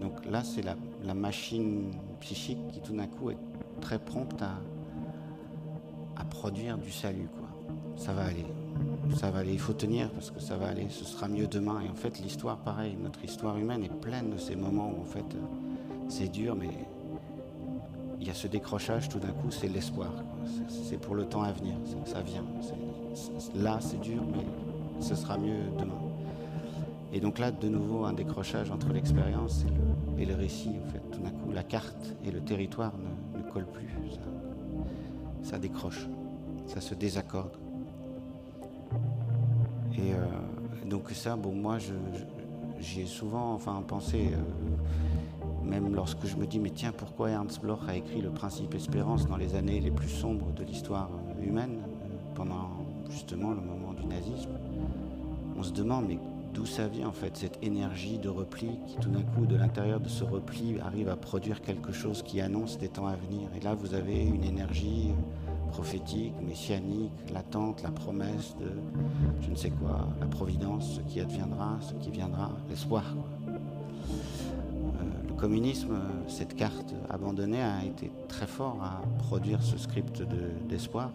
[0.00, 3.38] Donc là, c'est la, machine psychique qui tout d'un coup est
[3.80, 4.58] très prompte à,
[6.28, 7.28] produire du salut.
[7.36, 7.74] Quoi.
[7.96, 8.46] Ça va aller,
[9.16, 11.80] ça va aller, il faut tenir parce que ça va aller, ce sera mieux demain.
[11.80, 15.06] Et en fait, l'histoire, pareil, notre histoire humaine est pleine de ces moments où en
[15.06, 15.24] fait
[16.08, 16.70] c'est dur, mais
[18.30, 20.10] y ce décrochage tout d'un coup, c'est l'espoir.
[20.68, 22.44] C'est pour le temps à venir, ça vient.
[23.54, 24.44] Là, c'est dur, mais
[25.00, 25.98] ce sera mieux demain.
[27.12, 29.64] Et donc là, de nouveau, un décrochage entre l'expérience
[30.18, 30.76] et le, récit.
[30.86, 32.92] En fait, tout d'un coup, la carte et le territoire
[33.34, 33.88] ne, collent plus.
[35.42, 36.06] Ça, décroche,
[36.66, 37.56] ça se désaccorde.
[39.94, 41.78] Et euh, donc ça, bon, moi,
[42.78, 44.30] j'y ai souvent, enfin, pensé.
[44.32, 44.36] Euh,
[45.70, 49.26] même lorsque je me dis, mais tiens, pourquoi Ernst Bloch a écrit Le Principe Espérance
[49.26, 51.08] dans les années les plus sombres de l'histoire
[51.40, 52.70] humaine, euh, pendant
[53.08, 54.50] justement le moment du nazisme
[55.60, 56.18] on se demande mais
[56.54, 60.00] d'où ça vient en fait cette énergie de repli qui tout d'un coup de l'intérieur
[60.00, 63.50] de ce repli arrive à produire quelque chose qui annonce des temps à venir.
[63.54, 65.12] Et là vous avez une énergie
[65.70, 68.70] prophétique, messianique, latente, la promesse de
[69.42, 73.04] je ne sais quoi, la providence, ce qui adviendra, ce qui viendra, l'espoir.
[75.40, 75.98] Euh, communisme,
[76.28, 80.22] cette carte abandonnée, a été très fort à produire ce script
[80.68, 81.10] d'espoir.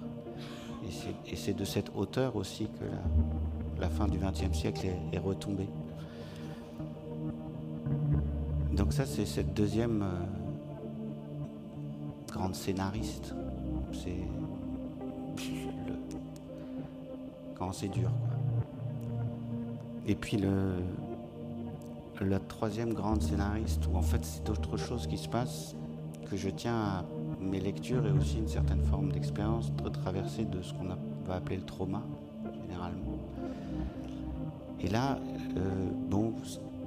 [1.27, 5.67] et c'est de cette hauteur aussi que la, fin du XXe siècle est, retombée.
[8.73, 10.11] Donc ça, c'est cette deuxième euh,
[12.31, 13.33] grande scénariste.
[13.93, 14.27] C'est
[17.57, 18.11] quand c'est dur.
[20.07, 20.75] Et puis le,
[22.23, 25.75] la troisième grande scénariste, où en fait c'est autre chose qui se passe,
[26.29, 27.05] que je tiens à
[27.39, 30.87] mes lectures et aussi une certaine forme d'expérience de traverser de ce qu'on
[31.25, 32.03] va appeler le trauma,
[32.61, 33.19] généralement.
[34.79, 35.19] Et là,
[35.57, 36.33] euh, bon,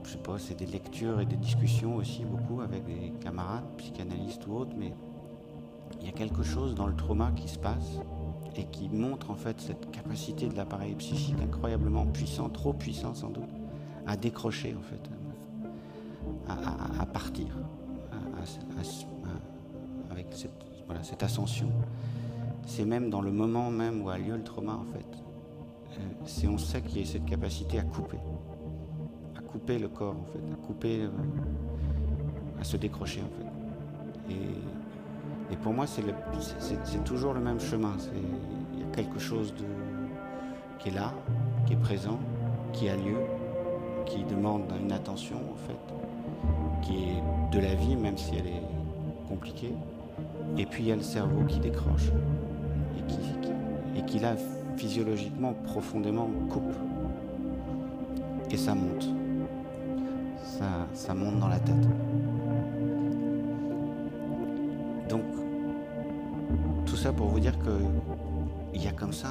[0.04, 4.46] je sais pas, c'est des lectures et des discussions aussi beaucoup avec des camarades, psychanalystes
[4.46, 4.92] ou autres, mais
[6.00, 7.98] il y a quelque chose dans le trauma qui se passe
[8.56, 13.30] et qui montre en fait cette capacité de l'appareil psychique incroyablement puissant, trop puissant sans
[13.30, 13.50] doute,
[14.06, 15.10] à décrocher en fait,
[16.48, 17.46] à, partir
[20.10, 21.70] avec cette, voilà, cette ascension.
[22.66, 25.18] C'est même dans le moment même où a lieu le trauma en fait
[26.24, 28.18] c'est on sait qu'il y a cette capacité à couper,
[29.36, 34.34] à couper le corps en fait, à couper, euh, à se décrocher en fait.
[34.34, 37.96] Et, pour moi, c'est toujours le même chemin.
[38.74, 39.64] Il y a quelque chose de,
[40.78, 41.14] qui est là,
[41.66, 42.18] qui est présent,
[42.74, 43.16] qui a lieu,
[44.04, 45.94] qui demande une attention en fait,
[46.82, 48.62] qui est de la vie même si elle est
[49.28, 49.74] compliquée.
[50.56, 52.10] Et puis il y a le cerveau qui décroche
[53.96, 54.34] et qui, là
[54.76, 56.72] physiologiquement, profondément, coupe.
[58.50, 59.08] Et ça monte.
[60.44, 61.88] Ça, ça monte dans la tête.
[65.08, 65.24] Donc,
[66.86, 67.70] tout ça pour vous dire que
[68.72, 69.28] il y a comme ça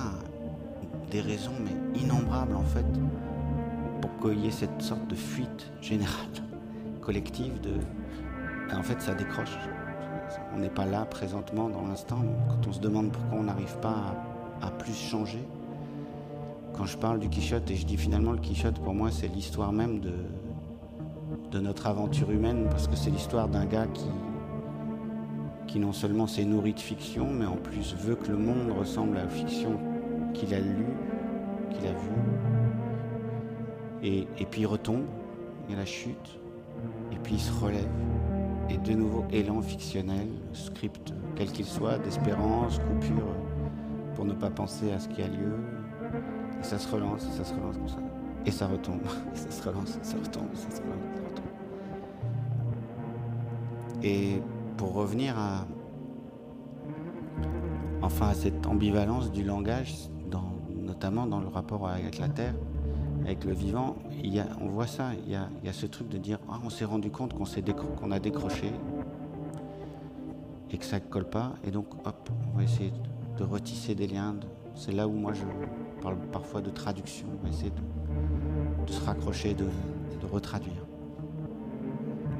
[1.10, 2.86] des raisons, mais innombrables en fait,
[4.02, 6.28] pour qu'il y ait cette sorte de fuite générale,
[7.08, 7.72] collective de.
[8.76, 9.58] En fait, ça décroche.
[10.54, 12.20] On n'est pas là présentement dans l'instant.
[12.50, 14.14] Quand on se demande pourquoi on n'arrive pas
[14.62, 15.40] à plus changé.
[16.74, 19.72] Quand je parle du Quichotte, et je dis finalement le Quichotte, pour moi, c'est l'histoire
[19.72, 20.16] même de,
[21.50, 24.10] de notre aventure humaine, parce que c'est l'histoire d'un gars qui,
[25.66, 29.18] qui non seulement s'est nourri de fiction, mais en plus veut que le monde ressemble
[29.18, 29.80] à la fiction
[30.34, 30.94] qu'il a lue,
[31.72, 32.26] qu'il a vue.
[34.04, 35.06] Et, et puis il retombe,
[35.68, 36.38] il y a la chute,
[37.12, 37.90] et puis il se relève.
[38.70, 43.34] Et de nouveau, élan fictionnel, script, quel qu'il soit, d'espérance, coupure
[44.16, 45.54] pour ne pas penser à ce qui a lieu.
[46.60, 48.00] Et ça se relance, et ça se relance comme ça.
[48.46, 49.02] Et ça retombe,
[49.34, 51.46] et ça se relance, et ça retombe, et ça se relance, et ça retombe.
[54.04, 54.42] Et
[54.76, 55.66] pour revenir à,
[58.02, 62.56] enfin, à cette ambivalence du langage, dans, notamment dans le rapport avec la Terre,
[63.28, 63.98] avec le vivant,
[64.60, 67.34] on voit ça, il y a, ce truc de dire ah, on s'est rendu compte
[67.34, 68.72] qu'on, qu'on a décroché
[70.72, 73.96] et que ça ne colle pas, et donc hop, on va essayer de de retisser
[73.96, 74.36] des liens.
[74.76, 75.44] C'est là où moi je
[76.02, 79.66] parle parfois de traduction, essayer de, se raccrocher, de,
[80.32, 80.86] retraduire.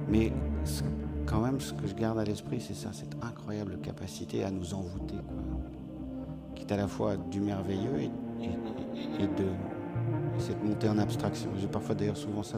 [0.10, 0.34] Mais
[1.26, 4.74] quand même, ce que je garde à l'esprit, c'est ça, cette incroyable capacité à nous
[4.74, 5.16] envoûter.
[6.58, 9.46] est à la fois du merveilleux et, de
[10.40, 11.50] cette montée en abstraction.
[11.60, 12.58] J'ai parfois d'ailleurs souvent ça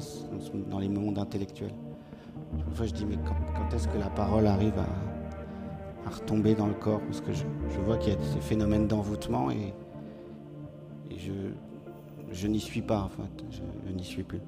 [0.69, 1.73] dans les moments intellectuels.
[2.65, 7.01] Parfois je dis mais quand, est-ce que la parole arrive à, retomber dans le corps?
[7.01, 7.45] Parce que je,
[7.82, 9.73] vois qu'il y a ces phénomènes d'envoûtement et,
[11.15, 11.32] je,
[12.32, 14.39] je n'y suis pas en fait, je n'y suis plus.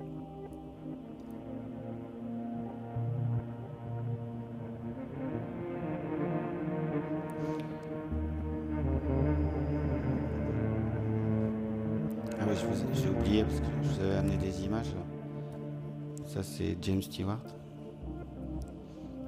[16.61, 17.41] C'est James Stewart.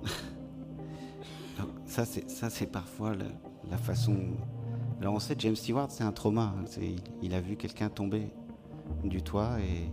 [1.86, 3.16] ça, c'est, ça, c'est parfois
[3.70, 4.16] la, façon.
[5.02, 6.54] Alors, on sait, James Stewart, c'est un trauma.
[6.58, 6.66] Hein.
[7.22, 8.30] il, a vu quelqu'un tomber
[9.04, 9.90] du toit et.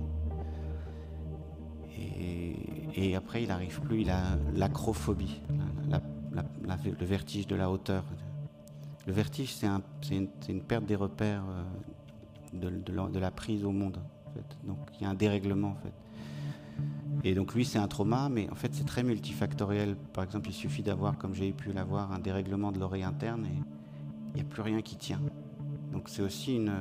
[2.96, 4.02] Et, après, il n'arrive plus.
[4.02, 5.40] Il a l'acrophobie,
[5.90, 8.04] le vertige de la hauteur.
[9.06, 9.66] Le vertige, c'est,
[10.10, 13.98] une, une, perte des repères euh, de, la, prise au monde.
[14.64, 15.92] Donc il y a un dérèglement en fait.
[17.22, 19.96] Et donc lui c'est un trauma, mais en fait c'est très multifactoriel.
[20.12, 23.62] Par exemple, il suffit d'avoir, comme j'ai pu l'avoir, un dérèglement de l'oreille interne et
[24.28, 25.20] il n'y a plus rien qui tient.
[25.92, 26.72] Donc c'est aussi une,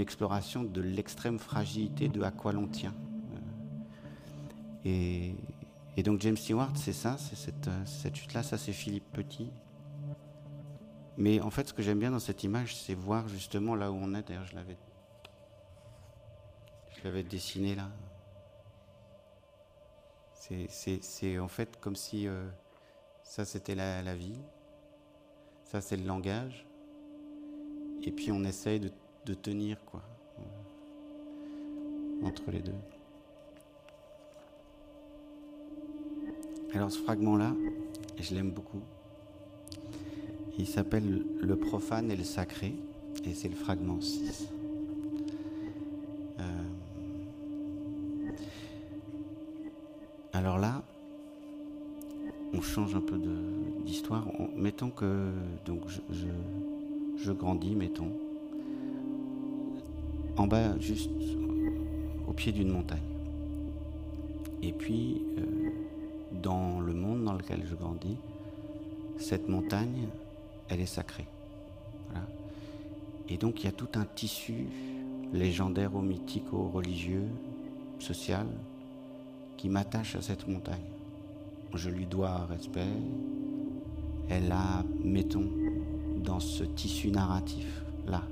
[0.00, 2.94] exploration de l'extrême fragilité de à quoi l'on tient.
[4.84, 5.34] Et,
[5.96, 9.50] et, donc James Stewart, c'est ça, c'est cette, cette chute-là, ça c'est Philippe Petit.
[11.18, 13.94] Mais en fait, ce que j'aime bien dans cette image, c'est voir justement là où
[13.94, 14.26] on est.
[14.26, 14.78] D'ailleurs, je l'avais,
[16.96, 17.90] je l'avais dessiné là.
[20.40, 22.48] C'est, en fait comme si euh,
[23.22, 24.38] ça c'était la, vie,
[25.64, 26.64] ça c'est le langage,
[28.02, 28.90] et puis on essaye de,
[29.34, 30.02] tenir quoi
[32.24, 32.74] entre les deux.
[36.74, 37.54] Alors ce fragment là,
[38.18, 38.80] je l'aime beaucoup.
[40.58, 42.74] Il s'appelle Le profane et le sacré,
[43.24, 44.48] et c'est le fragment 6.
[52.70, 53.18] Change un peu
[53.84, 54.26] d'histoire.
[54.56, 55.30] Mettons que
[55.66, 55.80] donc
[57.18, 58.12] je, grandis, mettons,
[60.36, 61.10] en bas, juste
[62.28, 62.98] au pied d'une montagne.
[64.62, 65.70] Et puis, euh,
[66.42, 68.16] dans le monde dans lequel je grandis,
[69.18, 70.06] cette montagne,
[70.68, 71.26] elle est sacrée.
[73.28, 74.66] Et donc il y a tout un tissu
[75.32, 77.26] légendaire ou religieux,
[78.00, 78.46] social,
[79.56, 80.99] qui m'attache à cette montagne.
[81.74, 82.86] Je lui dois respect.
[84.28, 85.48] Elle a, mettons,
[86.22, 88.22] dans ce tissu narratif-là,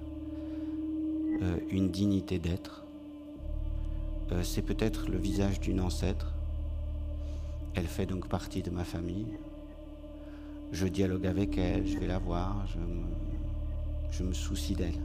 [1.42, 2.84] euh, une dignité d'être.
[4.32, 6.32] Euh, c'est peut-être le visage d'une ancêtre.
[7.74, 9.26] Elle fait donc partie de ma famille
[10.72, 12.66] je dialogue avec elle, je vais la voir,
[14.10, 14.98] je me, soucie d'elle.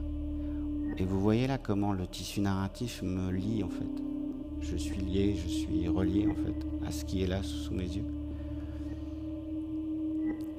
[0.97, 4.03] Et vous voyez là comment le tissu narratif me lie en fait.
[4.61, 7.83] Je suis lié, je suis relié en fait à ce qui est là sous mes
[7.83, 8.05] yeux.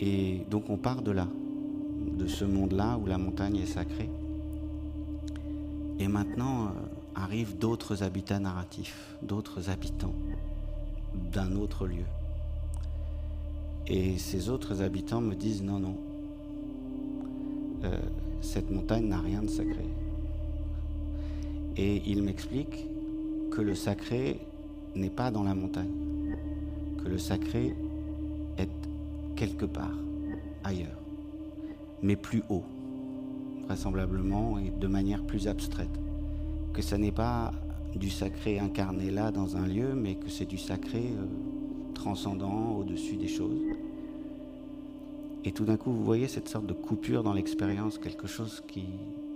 [0.00, 1.28] Et donc on part de là,
[2.18, 4.10] de ce monde-là où la montagne est sacrée.
[5.98, 6.70] Et maintenant euh,
[7.14, 10.14] arrivent d'autres habitats narratifs, d'autres habitants
[11.32, 12.04] d'un autre lieu.
[13.86, 15.96] Et ces autres habitants me disent non, non,
[17.84, 17.98] euh,
[18.40, 19.84] cette montagne n'a rien de sacré.
[21.76, 22.86] Et ils m'expliquent
[23.50, 24.40] que le sacré
[24.94, 25.90] n'est pas dans la montagne,
[27.02, 27.74] que le sacré
[29.36, 29.96] quelque part
[30.62, 30.98] ailleurs,
[32.02, 32.64] mais plus haut,
[33.66, 36.00] vraisemblablement, et de manière plus abstraite.
[36.72, 37.52] Que ce n'est pas
[37.94, 41.26] du sacré incarné là dans un lieu, mais que c'est du sacré euh,
[41.94, 43.60] transcendant au-dessus des choses.
[45.44, 48.86] Et tout d'un coup, vous voyez cette sorte de coupure dans l'expérience, quelque chose qui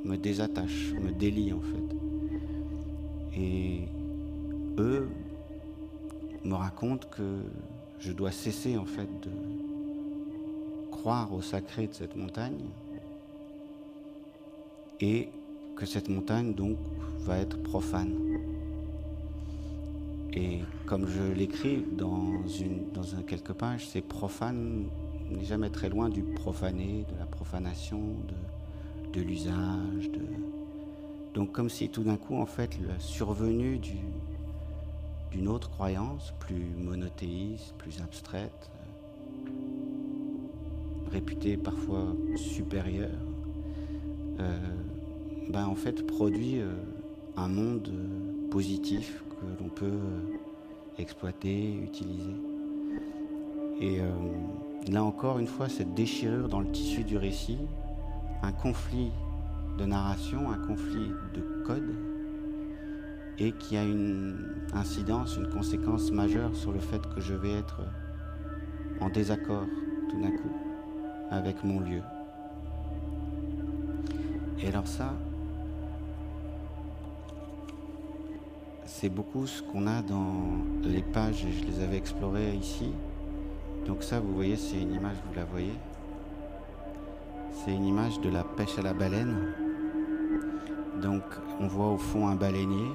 [0.05, 3.38] me désattache, me délie en fait.
[3.38, 3.82] Et
[4.78, 5.09] eux
[6.44, 7.40] me racontent que
[8.01, 9.30] je dois cesser en fait de
[11.01, 12.64] croire au sacré de cette montagne
[15.01, 15.28] et
[15.76, 16.76] que cette montagne donc
[17.20, 18.14] va être profane.
[20.32, 22.42] Et comme je l'écris dans,
[23.26, 24.86] quelques pages, c'est profane
[25.30, 28.01] n'est jamais très loin du profané, de la profanation,
[29.12, 30.11] de, l'usage.
[31.34, 33.80] Donc comme si tout d'un coup, en fait, la survenue
[35.32, 38.70] d'une autre croyance, plus monothéiste, plus abstraite,
[41.09, 43.11] réputée parfois supérieure,
[44.41, 44.59] euh,
[45.49, 46.71] ben, en fait produit euh,
[47.37, 47.91] un monde
[48.51, 52.35] positif que l'on peut euh, exploiter, utiliser.
[53.81, 54.01] Et
[54.91, 57.59] là encore une fois, cette déchirure dans le tissu du récit
[58.43, 59.13] un conflit
[59.79, 61.95] de narration, un conflit de code,
[63.39, 67.83] et qui a une incidence, une conséquence majeure sur le fait que je vais être
[69.01, 69.67] en désaccord
[70.11, 70.68] tout d'un coup
[71.31, 72.03] avec mon lieu.
[74.61, 75.12] Et alors ça,
[78.85, 80.35] c'est beaucoup ce qu'on a dans
[80.83, 82.93] les pages, je les avais explorées ici.
[83.87, 85.74] Donc ça, vous voyez, c'est une image, vous la voyez.
[87.53, 89.55] C'est une image de la pêche à la baleine.
[91.01, 91.22] Donc
[91.61, 92.91] on voit au fond un baleinier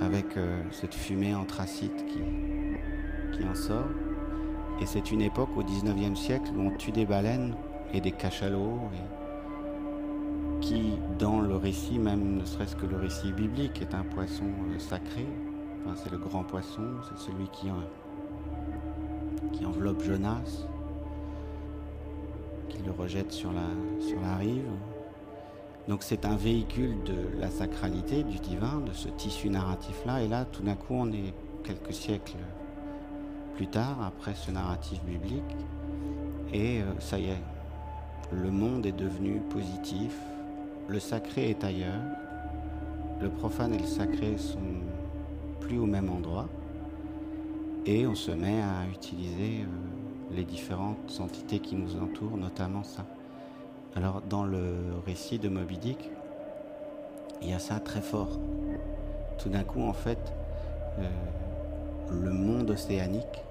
[0.00, 2.20] avec euh, cette fumée anthracite qui,
[3.32, 3.86] qui en sort.
[4.80, 7.54] Et c'est une époque au 19e siècle où on tue des baleines
[7.92, 8.78] et des cachalots.
[8.94, 9.26] Et
[10.60, 14.78] qui, dans le récit, même ne serait-ce que le récit biblique, est un poisson euh,
[14.78, 15.26] sacré.
[15.96, 17.68] c'est le grand poisson, c'est celui qui,
[19.52, 20.64] qui enveloppe Jonas,
[22.68, 23.68] qui le rejette sur la,
[24.00, 24.68] sur la rive.
[25.88, 30.22] Donc c'est un véhicule de la sacralité, du divin, de ce tissu narratif-là.
[30.22, 32.38] Et là, tout d'un coup, on est quelques siècles
[33.56, 35.56] plus tard, après ce narratif biblique.
[36.52, 37.42] Et euh, ça y est,
[38.30, 40.14] le monde est devenu positif,
[40.88, 42.02] le sacré est ailleurs,
[43.20, 44.58] le profane et le sacré sont
[45.60, 46.48] plus au même endroit,
[47.86, 53.06] et on se met à utiliser euh, les différentes entités qui nous entourent, notamment ça.
[53.94, 54.76] Alors dans le
[55.06, 56.10] récit de Moby Dick,
[57.40, 58.38] il y a ça très fort.
[59.38, 60.32] Tout d'un coup, en fait,
[60.98, 61.08] euh,
[62.10, 63.42] le monde océanique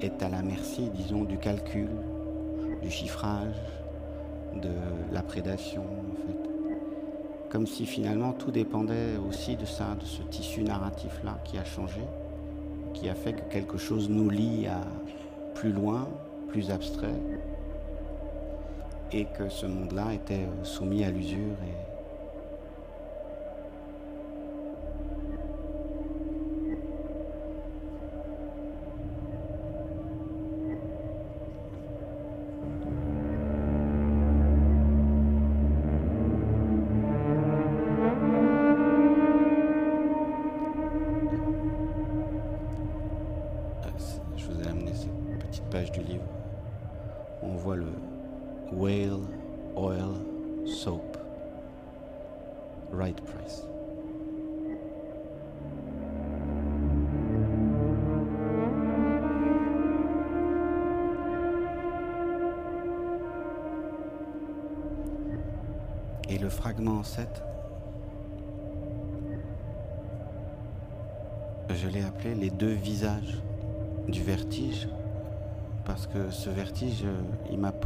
[0.00, 1.88] est à la merci, disons, du calcul,
[2.82, 3.54] du chiffrage,
[4.54, 4.70] de
[5.12, 6.50] la prédation, en fait.
[7.50, 12.00] Comme si finalement tout dépendait aussi de ça, de ce tissu narratif-là qui a changé,
[12.92, 14.80] qui a fait que quelque chose nous lie à
[15.54, 16.08] plus loin,
[16.48, 17.20] plus abstrait,
[19.12, 21.95] et que ce monde-là était soumis à l'usure et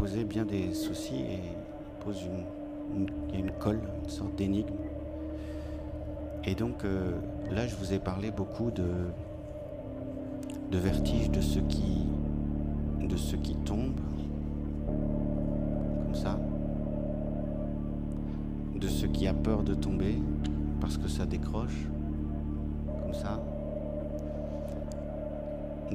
[0.01, 2.22] posé bien des soucis et il pose
[2.96, 4.72] une, une colle, une sorte d'énigme.
[6.44, 7.12] Et donc euh,
[7.51, 8.86] là, je vous ai parlé beaucoup de,
[10.70, 12.07] de vertige, de ce qui,
[12.98, 14.01] de ce qui tombe,
[14.86, 16.40] comme ça,
[18.74, 20.14] de ce qui a peur de tomber
[20.80, 21.86] parce que ça décroche,
[23.03, 23.38] comme ça,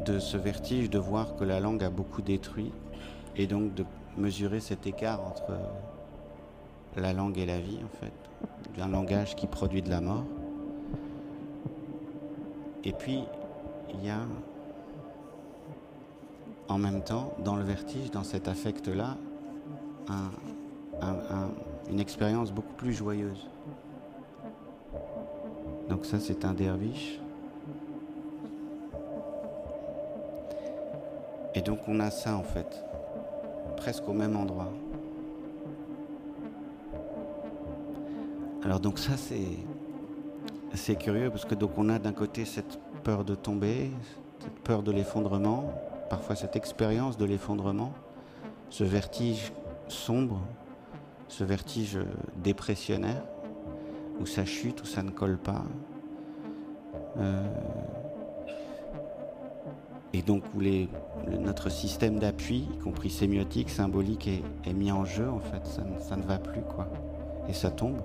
[0.05, 2.71] de ce vertige de voir que la langue a beaucoup détruit
[3.37, 3.85] et donc de
[4.17, 5.53] mesurer cet écart entre
[6.95, 8.13] la langue et la vie en fait,
[8.77, 10.23] d'un langage qui produit de la mort.
[12.83, 13.23] Et puis
[13.93, 14.19] il y a
[16.67, 19.17] en même temps dans le vertige, dans cet affect-là,
[20.07, 21.49] un,
[21.89, 23.49] une expérience beaucoup plus joyeuse.
[25.89, 27.19] Donc ça c'est un derviche.
[31.53, 32.83] Et donc on a ça en fait,
[33.85, 34.73] presque au même endroit.
[38.63, 39.59] Alors donc ça c'est
[40.73, 43.91] c'est curieux parce que donc on a d'un côté cette peur de tomber,
[44.39, 45.71] cette peur de l'effondrement,
[46.09, 47.93] parfois cette expérience de l'effondrement,
[48.71, 49.53] ce vertige
[49.87, 50.41] sombre
[51.27, 51.99] ce vertige
[52.37, 53.23] dépressionnaire,
[54.19, 55.63] où ça chute, où ça ne colle pas.
[57.17, 57.47] Euh,
[60.11, 60.89] et donc où les,
[61.27, 65.65] notre système d'appui, y compris sémiotique, symbolique, est, mis en jeu, en fait,
[65.99, 66.87] ça, ne va plus, quoi.
[67.49, 68.01] Et ça tombe.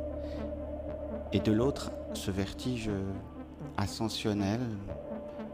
[1.32, 2.90] Et de l'autre, ce vertige
[3.76, 4.60] ascensionnel,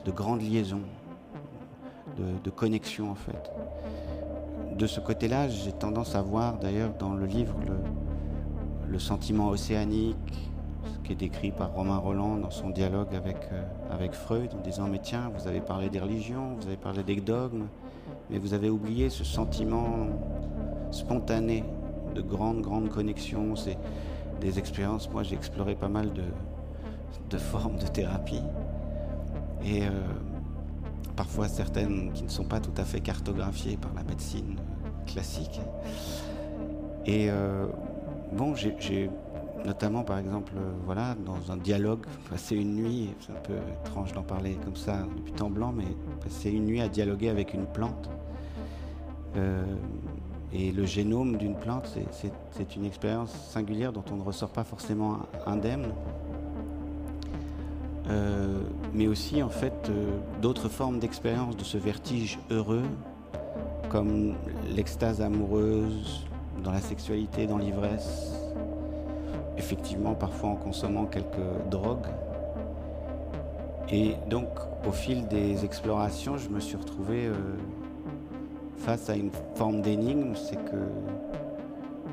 [0.04, 0.80] de grande liaison,
[2.16, 3.50] de, de connexion, en fait
[4.76, 7.54] de ce côté-là, j'ai tendance à voir d'ailleurs dans le livre
[8.88, 10.16] le, sentiment océanique,
[11.06, 14.88] qui est décrit par Romain Roland dans son dialogue avec, euh, avec Freud, en disant
[14.88, 17.68] Mais tiens, vous avez parlé des religions, vous avez parlé des dogmes,
[18.28, 20.08] mais vous avez oublié ce sentiment
[20.90, 21.64] spontanées,
[22.14, 23.54] de grandes, grandes connexions.
[23.54, 23.78] C'est
[24.40, 25.08] des expériences.
[25.10, 26.24] Moi, j'ai exploré pas mal de,
[27.30, 28.42] de formes de thérapie.
[29.64, 29.90] Et euh,
[31.14, 34.56] parfois certaines qui ne sont pas tout à fait cartographiées par la médecine
[35.06, 35.60] classique.
[37.06, 37.66] Et euh,
[38.32, 39.08] bon, j'ai
[39.66, 44.12] notamment par exemple, euh, voilà, dans un dialogue, passer une nuit, c'est un peu étrange
[44.12, 45.86] d'en parler comme ça depuis temps blanc, mais
[46.22, 48.08] passer une nuit à dialoguer avec une plante.
[50.52, 51.94] et le génome d'une plante,
[52.52, 55.92] c'est une expérience singulière dont on ne ressort pas forcément indemne.
[58.08, 58.60] Euh,
[58.94, 60.10] mais aussi en fait euh,
[60.40, 62.84] d'autres formes d'expérience de ce vertige heureux,
[63.88, 64.34] comme
[64.74, 66.24] l'extase amoureuse
[66.62, 68.45] dans la sexualité, dans l'ivresse,
[69.56, 72.06] effectivement parfois en consommant quelques drogues.
[73.90, 74.48] Et donc
[74.86, 77.34] au fil des explorations, je me suis retrouvé euh,
[78.76, 80.76] face à une forme d'énigme, c'est que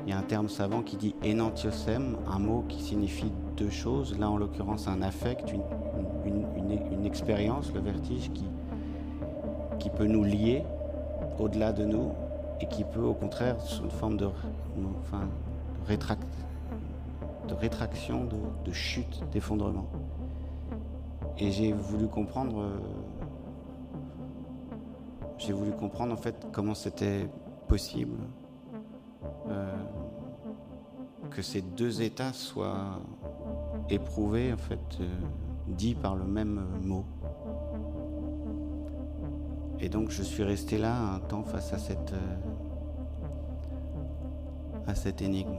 [0.06, 4.18] il y a un terme savant qui dit enantiosem, un mot qui signifie deux choses.
[4.18, 5.62] Là, en l'occurrence, un affect, une,
[6.26, 8.44] une, expérience, le vertige, qui,
[9.78, 10.62] qui peut nous lier
[11.38, 12.12] au-delà de nous
[12.60, 14.26] et qui peut, au contraire, sous une forme de,
[15.00, 15.22] enfin,
[15.88, 15.96] de,
[17.54, 18.28] rétraction,
[18.64, 19.86] de, chute, d'effondrement.
[21.38, 22.60] Et j'ai voulu comprendre.
[22.60, 22.78] Euh,
[25.38, 27.28] j'ai voulu comprendre en fait comment c'était
[27.66, 28.16] possible
[29.48, 29.74] euh,
[31.30, 33.00] que ces deux états soient
[33.90, 35.08] éprouvés, en fait, euh,
[35.66, 37.04] dits par le même mot.
[39.80, 42.14] Et donc je suis resté là un temps face à cette,
[44.86, 45.58] à cette énigme.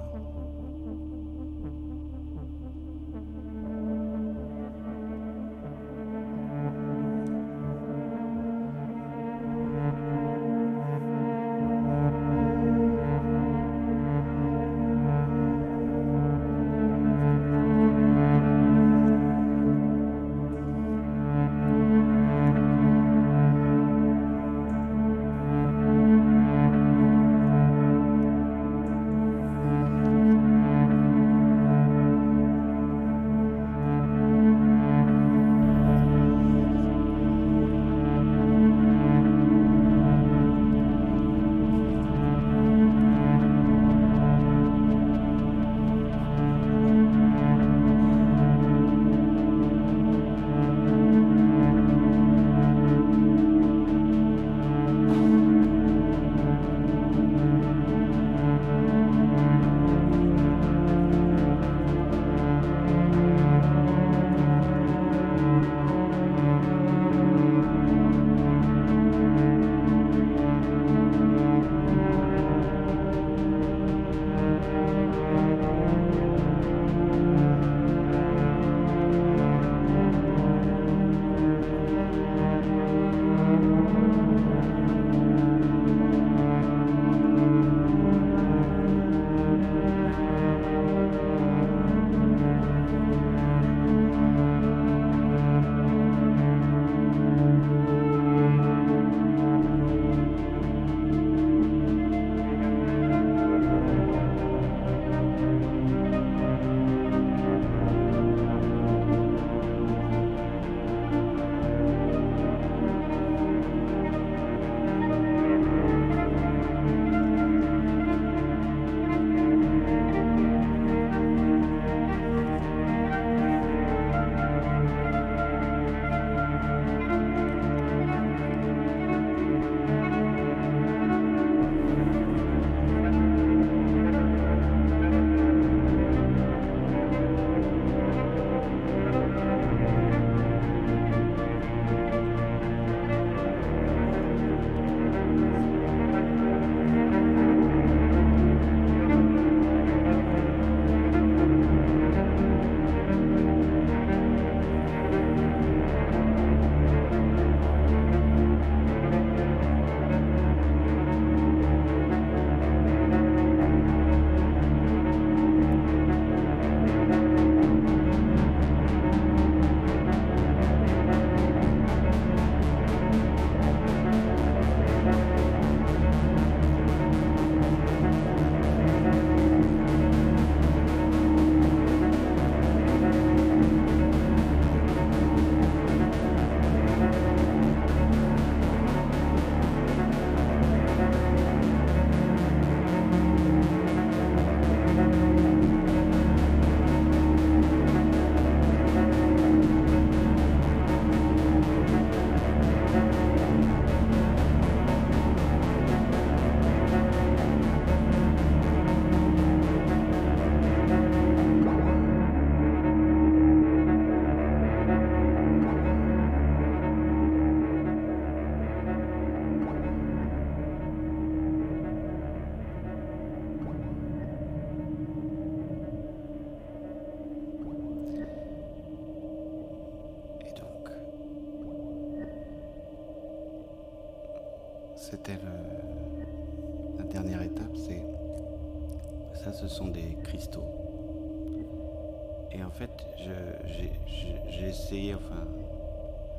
[244.94, 245.48] Enfin,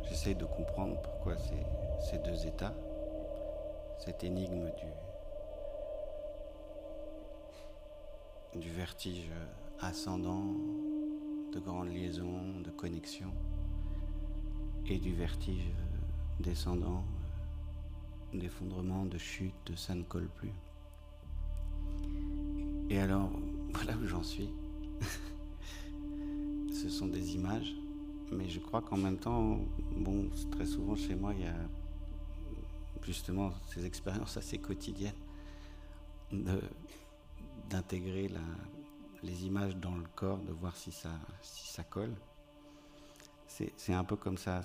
[0.08, 2.74] j'essaie de comprendre pourquoi ces deux états,
[3.98, 4.70] cette énigme
[8.54, 9.30] du, du vertige
[9.80, 10.44] ascendant,
[11.52, 13.32] de grande liaison, de connexion,
[14.86, 15.72] et du vertige
[16.38, 17.02] descendant,
[18.32, 20.52] d'effondrement, de chute, ça ne colle plus.
[22.90, 23.30] Et alors,
[23.74, 24.50] voilà où j'en suis.
[26.72, 27.74] Ce sont des images,
[28.32, 29.58] mais je crois qu'en même temps,
[29.96, 31.54] bon, très souvent chez moi, il y a
[33.02, 35.14] justement ces expériences assez quotidiennes
[37.70, 38.30] d'intégrer
[39.22, 41.10] les images dans le corps, de voir si ça,
[41.40, 42.14] si ça colle.
[43.48, 44.60] C'est un peu comme ça.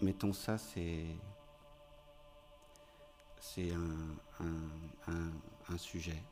[0.00, 1.06] Mettons ça, c'est
[3.38, 4.44] c'est un,
[5.08, 5.32] un,
[5.68, 6.22] un, sujet.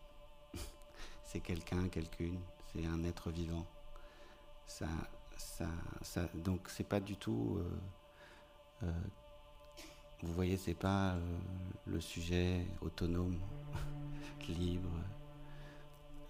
[1.25, 2.39] c'est quelqu'un, quelqu'une,
[2.73, 3.67] c'est un être vivant.
[4.67, 4.87] Ça,
[6.35, 7.59] donc c'est pas du tout.
[7.59, 8.93] Euh, euh,
[10.23, 11.39] vous voyez, c'est pas euh,
[11.87, 13.39] le sujet autonome,
[14.49, 14.91] libre,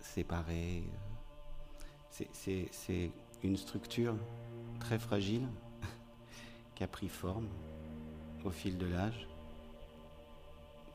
[0.00, 0.84] séparé.
[2.10, 3.10] C'est
[3.42, 4.14] une structure
[4.78, 5.48] très fragile
[6.74, 7.48] qui a pris forme
[8.44, 9.26] au fil de l'âge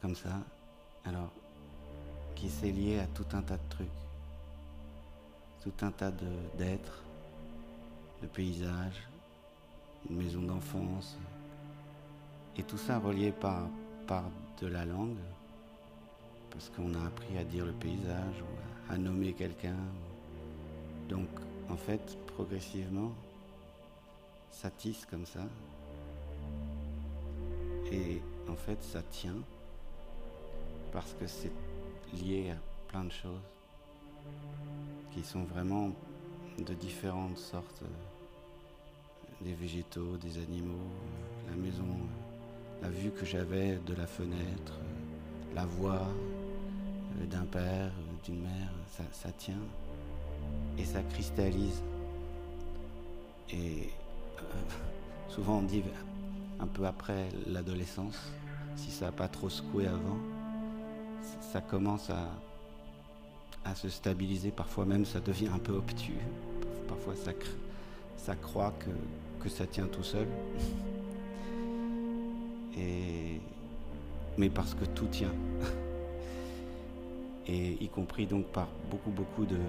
[0.06, 0.40] comme ça,
[1.04, 1.32] alors,
[2.36, 3.88] qui s'est lié à tout un tas de trucs,
[5.64, 6.12] tout un tas
[6.60, 7.05] d'êtres,
[8.26, 9.04] de, paysages,
[10.10, 11.18] une maison d'enfance,
[12.58, 13.68] et tout ça relié par,
[14.08, 14.24] par
[14.62, 15.18] de la langue,
[16.50, 19.76] parce qu'on a appris à dire le paysage ou à, nommer quelqu'un.
[21.10, 21.28] Donc,
[21.70, 23.12] en fait, progressivement,
[24.52, 25.42] ça tisse comme ça,
[27.92, 29.38] et en fait, ça tient
[30.92, 31.52] parce que c'est
[32.14, 32.56] lié à
[32.88, 33.42] plein de choses
[35.14, 35.92] qui sont vraiment
[36.58, 37.84] de différentes sortes,
[39.42, 40.90] des végétaux, des animaux,
[41.50, 41.98] la maison,
[42.82, 44.80] la vue que j'avais de la fenêtre,
[45.54, 46.08] la voix
[47.30, 47.92] d'un père,
[48.24, 48.72] d'une mère,
[49.12, 49.54] ça, tient
[50.78, 51.82] et ça cristallise.
[53.52, 53.90] Et
[54.40, 54.44] euh,
[55.30, 55.84] souvent on dit
[56.60, 58.18] un peu après l'adolescence,
[58.76, 60.18] si ça n'a pas trop secoué avant,
[61.52, 62.30] ça commence à,
[63.76, 64.52] se stabiliser.
[64.52, 66.20] Parfois même, ça devient un peu obtus.
[66.88, 67.32] Parfois, ça,
[68.18, 68.92] ça croit que,
[69.46, 70.28] que ça tient tout seul.
[72.76, 73.40] Et,
[74.40, 75.34] mais parce que tout tient.
[77.48, 79.60] Et y compris donc par beaucoup, beaucoup de,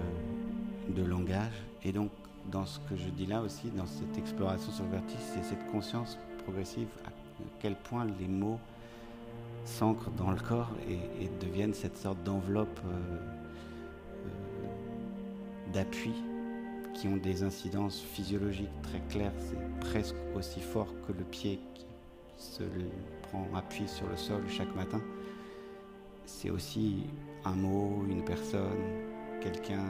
[0.89, 1.53] de langage.
[1.83, 2.09] Et donc,
[2.51, 5.71] dans ce que je dis là aussi, dans cette exploration sur le vertige, c'est cette
[5.71, 7.11] conscience progressive à
[7.59, 8.59] quel point les mots
[9.63, 13.17] s'ancrent dans le corps et, deviennent cette sorte d'enveloppe euh,
[14.25, 16.13] euh, d'appui
[16.97, 19.33] qui ont des incidences physiologiques très claires.
[19.37, 21.85] C'est presque aussi fort que le pied qui
[22.37, 22.63] se
[23.23, 25.01] prend appui sur le sol chaque matin.
[26.25, 27.03] C'est aussi
[27.45, 29.05] un mot, une personne,
[29.41, 29.85] quelqu'un,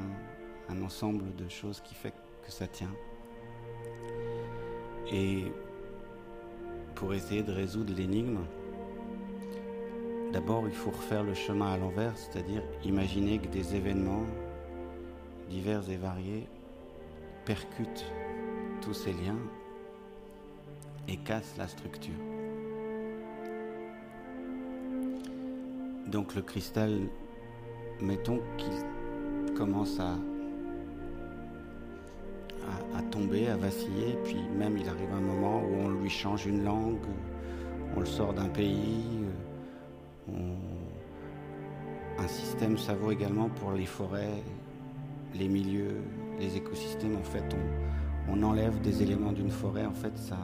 [0.70, 2.14] un ensemble de choses qui fait
[2.46, 2.94] que ça tient.
[5.12, 5.46] Et
[6.94, 8.40] pour essayer de résoudre l'énigme,
[10.34, 14.26] D'abord, il faut refaire le chemin à l'envers, c'est-à-dire imaginer que des événements
[15.50, 16.50] divers et variés
[17.48, 18.06] percutent
[18.82, 19.40] tous ces liens
[21.08, 22.20] et cassent la structure.
[26.08, 27.00] Donc le cristal,
[28.02, 30.16] mettons qu'il commence à,
[32.98, 36.66] à, tomber, à vaciller, puis même il arrive un moment où on lui change une
[36.66, 37.00] langue,
[37.96, 39.24] on le sort d'un pays,
[42.20, 44.44] un système, ça également pour les forêts,
[45.38, 46.02] les milieux,
[46.40, 47.16] les écosystèmes.
[47.16, 47.44] En fait,
[48.30, 50.38] on, enlève des éléments d'une forêt, en fait, ça,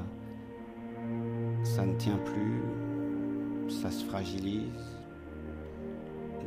[1.63, 2.61] ça ne tient plus,
[3.69, 4.97] ça se fragilise.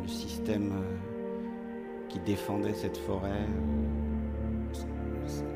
[0.01, 3.47] Le système euh, qui défendait cette forêt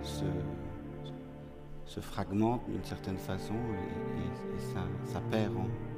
[0.03, 4.59] se, fragmente d'une certaine façon et,
[5.13, 5.53] ça, perd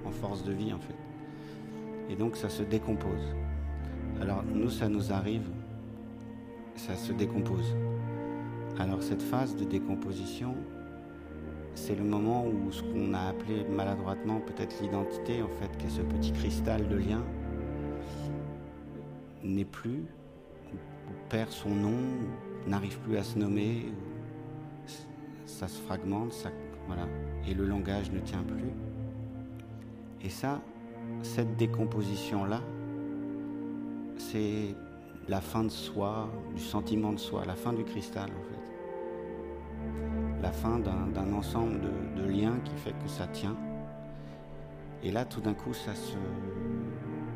[0.04, 0.96] en force de vie, en fait
[2.12, 3.34] et donc ça se décompose.
[4.20, 5.48] Alors nous, ça nous arrive,
[6.76, 7.76] ça se décompose.
[8.78, 10.54] Alors cette phase de décomposition,
[11.74, 15.90] c'est le moment où ce qu'on a appelé maladroitement peut-être l'identité, en fait, qui est
[15.90, 17.22] ce petit cristal de lien,
[19.42, 20.04] n'est plus,
[21.28, 21.98] perd son nom,
[22.66, 23.92] n'arrive plus à se nommer,
[25.46, 26.32] ça se fragmente,
[26.86, 27.06] voilà,
[27.48, 28.70] et le langage ne tient plus.
[30.22, 30.60] Et ça,
[31.22, 32.60] cette décomposition-là,
[34.18, 34.74] c'est
[35.28, 40.42] la fin de soi, du sentiment de soi, la fin du cristal en fait.
[40.42, 41.80] La fin d'un ensemble
[42.16, 43.56] de, liens qui fait que ça tient.
[45.04, 46.16] Et là, tout d'un coup, ça se,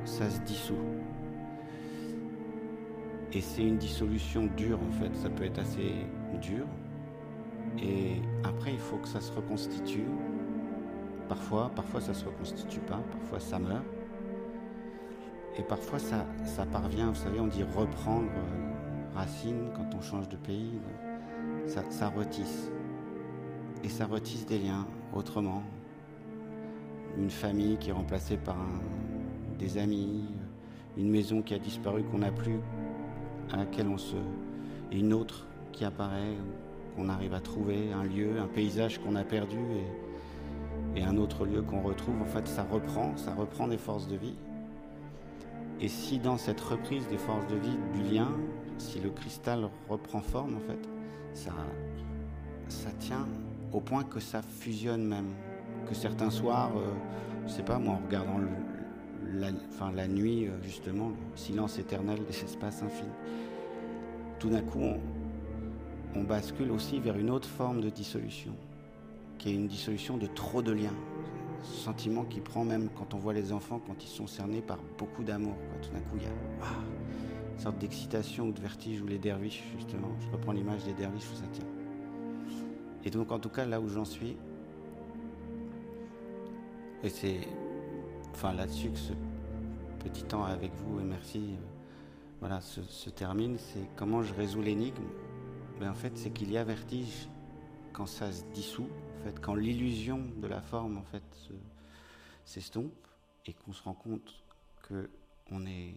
[0.05, 0.75] ça se dissout.
[3.33, 5.93] Et c'est une dissolution dure en fait, ça peut être assez
[6.41, 6.67] dur.
[7.79, 10.07] Et après, il faut que ça se reconstitue.
[11.29, 13.85] Parfois, parfois ça se reconstitue pas, parfois ça meurt.
[15.59, 18.67] Et parfois ça, ça parvient, vous savez, on dit reprendre euh,
[19.15, 20.73] racine quand on change de pays.
[21.67, 22.71] Ça, retisse.
[23.83, 25.63] Et ça retisse des liens autrement.
[27.19, 28.57] Une famille qui est remplacée par
[29.59, 30.25] des amis,
[30.97, 32.61] une maison qui a disparu, qu'on n'a plus,
[33.53, 34.17] à laquelle on se.
[34.93, 36.37] une autre qui apparaît,
[36.95, 39.59] qu'on arrive à trouver, un lieu, un paysage qu'on a perdu
[40.95, 42.21] et un autre lieu qu'on retrouve.
[42.23, 44.37] En fait, ça reprend, ça reprend des forces de vie.
[45.81, 48.29] Et si dans cette reprise des forces de vie, du lien,
[48.79, 50.89] si le cristal reprend forme, en fait,
[51.35, 51.53] ça,
[52.69, 53.27] ça tient
[53.73, 55.35] au point que ça fusionne même.
[55.87, 56.93] Que certains soirs, je euh,
[57.47, 58.41] je sais pas moi, en regardant
[59.95, 63.11] la nuit, euh, justement, le silence éternel des espaces infinis,
[64.39, 64.81] tout d'un coup,
[66.15, 68.53] on, bascule aussi vers une autre forme de dissolution,
[69.39, 70.95] qui est une dissolution de trop de liens.
[71.63, 74.79] Ce sentiment qui prend même quand on voit les enfants, quand ils sont cernés par
[74.99, 75.55] beaucoup d'amour.
[75.83, 76.31] Tout d'un coup, il y a
[77.55, 80.11] une sorte d'excitation ou de vertige, ou les derviches, justement.
[80.21, 81.67] Je reprends l'image des derviches où ça tient.
[83.05, 84.37] Et donc, en tout cas, là où j'en suis,
[87.03, 87.41] et c'est
[88.33, 89.13] enfin là-dessus que ce
[90.01, 91.55] petit temps avec vous et merci,
[92.41, 93.57] voilà, se, termine.
[93.59, 95.05] C'est comment je résous l'énigme.
[95.81, 97.29] Ben, en fait, c'est qu'il y a vertige
[97.93, 101.25] quand ça se dissout, en fait, quand l'illusion de la forme en fait
[102.45, 102.93] s'estompe
[103.45, 104.43] et qu'on se rend compte
[104.83, 105.11] que
[105.51, 105.95] on est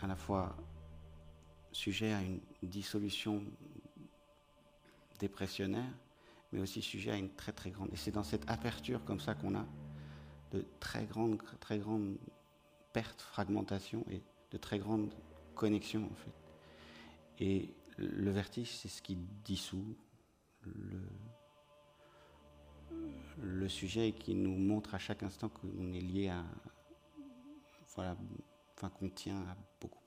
[0.00, 0.56] à la fois
[1.72, 3.42] sujet à une dissolution
[5.18, 5.92] dépressionnaire,
[6.52, 7.92] mais aussi sujet à une très très grande.
[7.92, 9.66] Et c'est dans cette aperture comme ça qu'on a
[10.52, 12.16] de très grandes, très grandes
[12.92, 15.12] pertes, fragmentations et de très grandes
[15.54, 17.44] connexions en fait.
[17.44, 19.96] Et le vertige, c'est ce qui dissout
[20.74, 21.02] le,
[23.42, 26.44] le sujet et qui nous montre à chaque instant qu'on est lié à,
[27.94, 28.16] voilà,
[28.74, 30.05] enfin qu'on tient à beaucoup.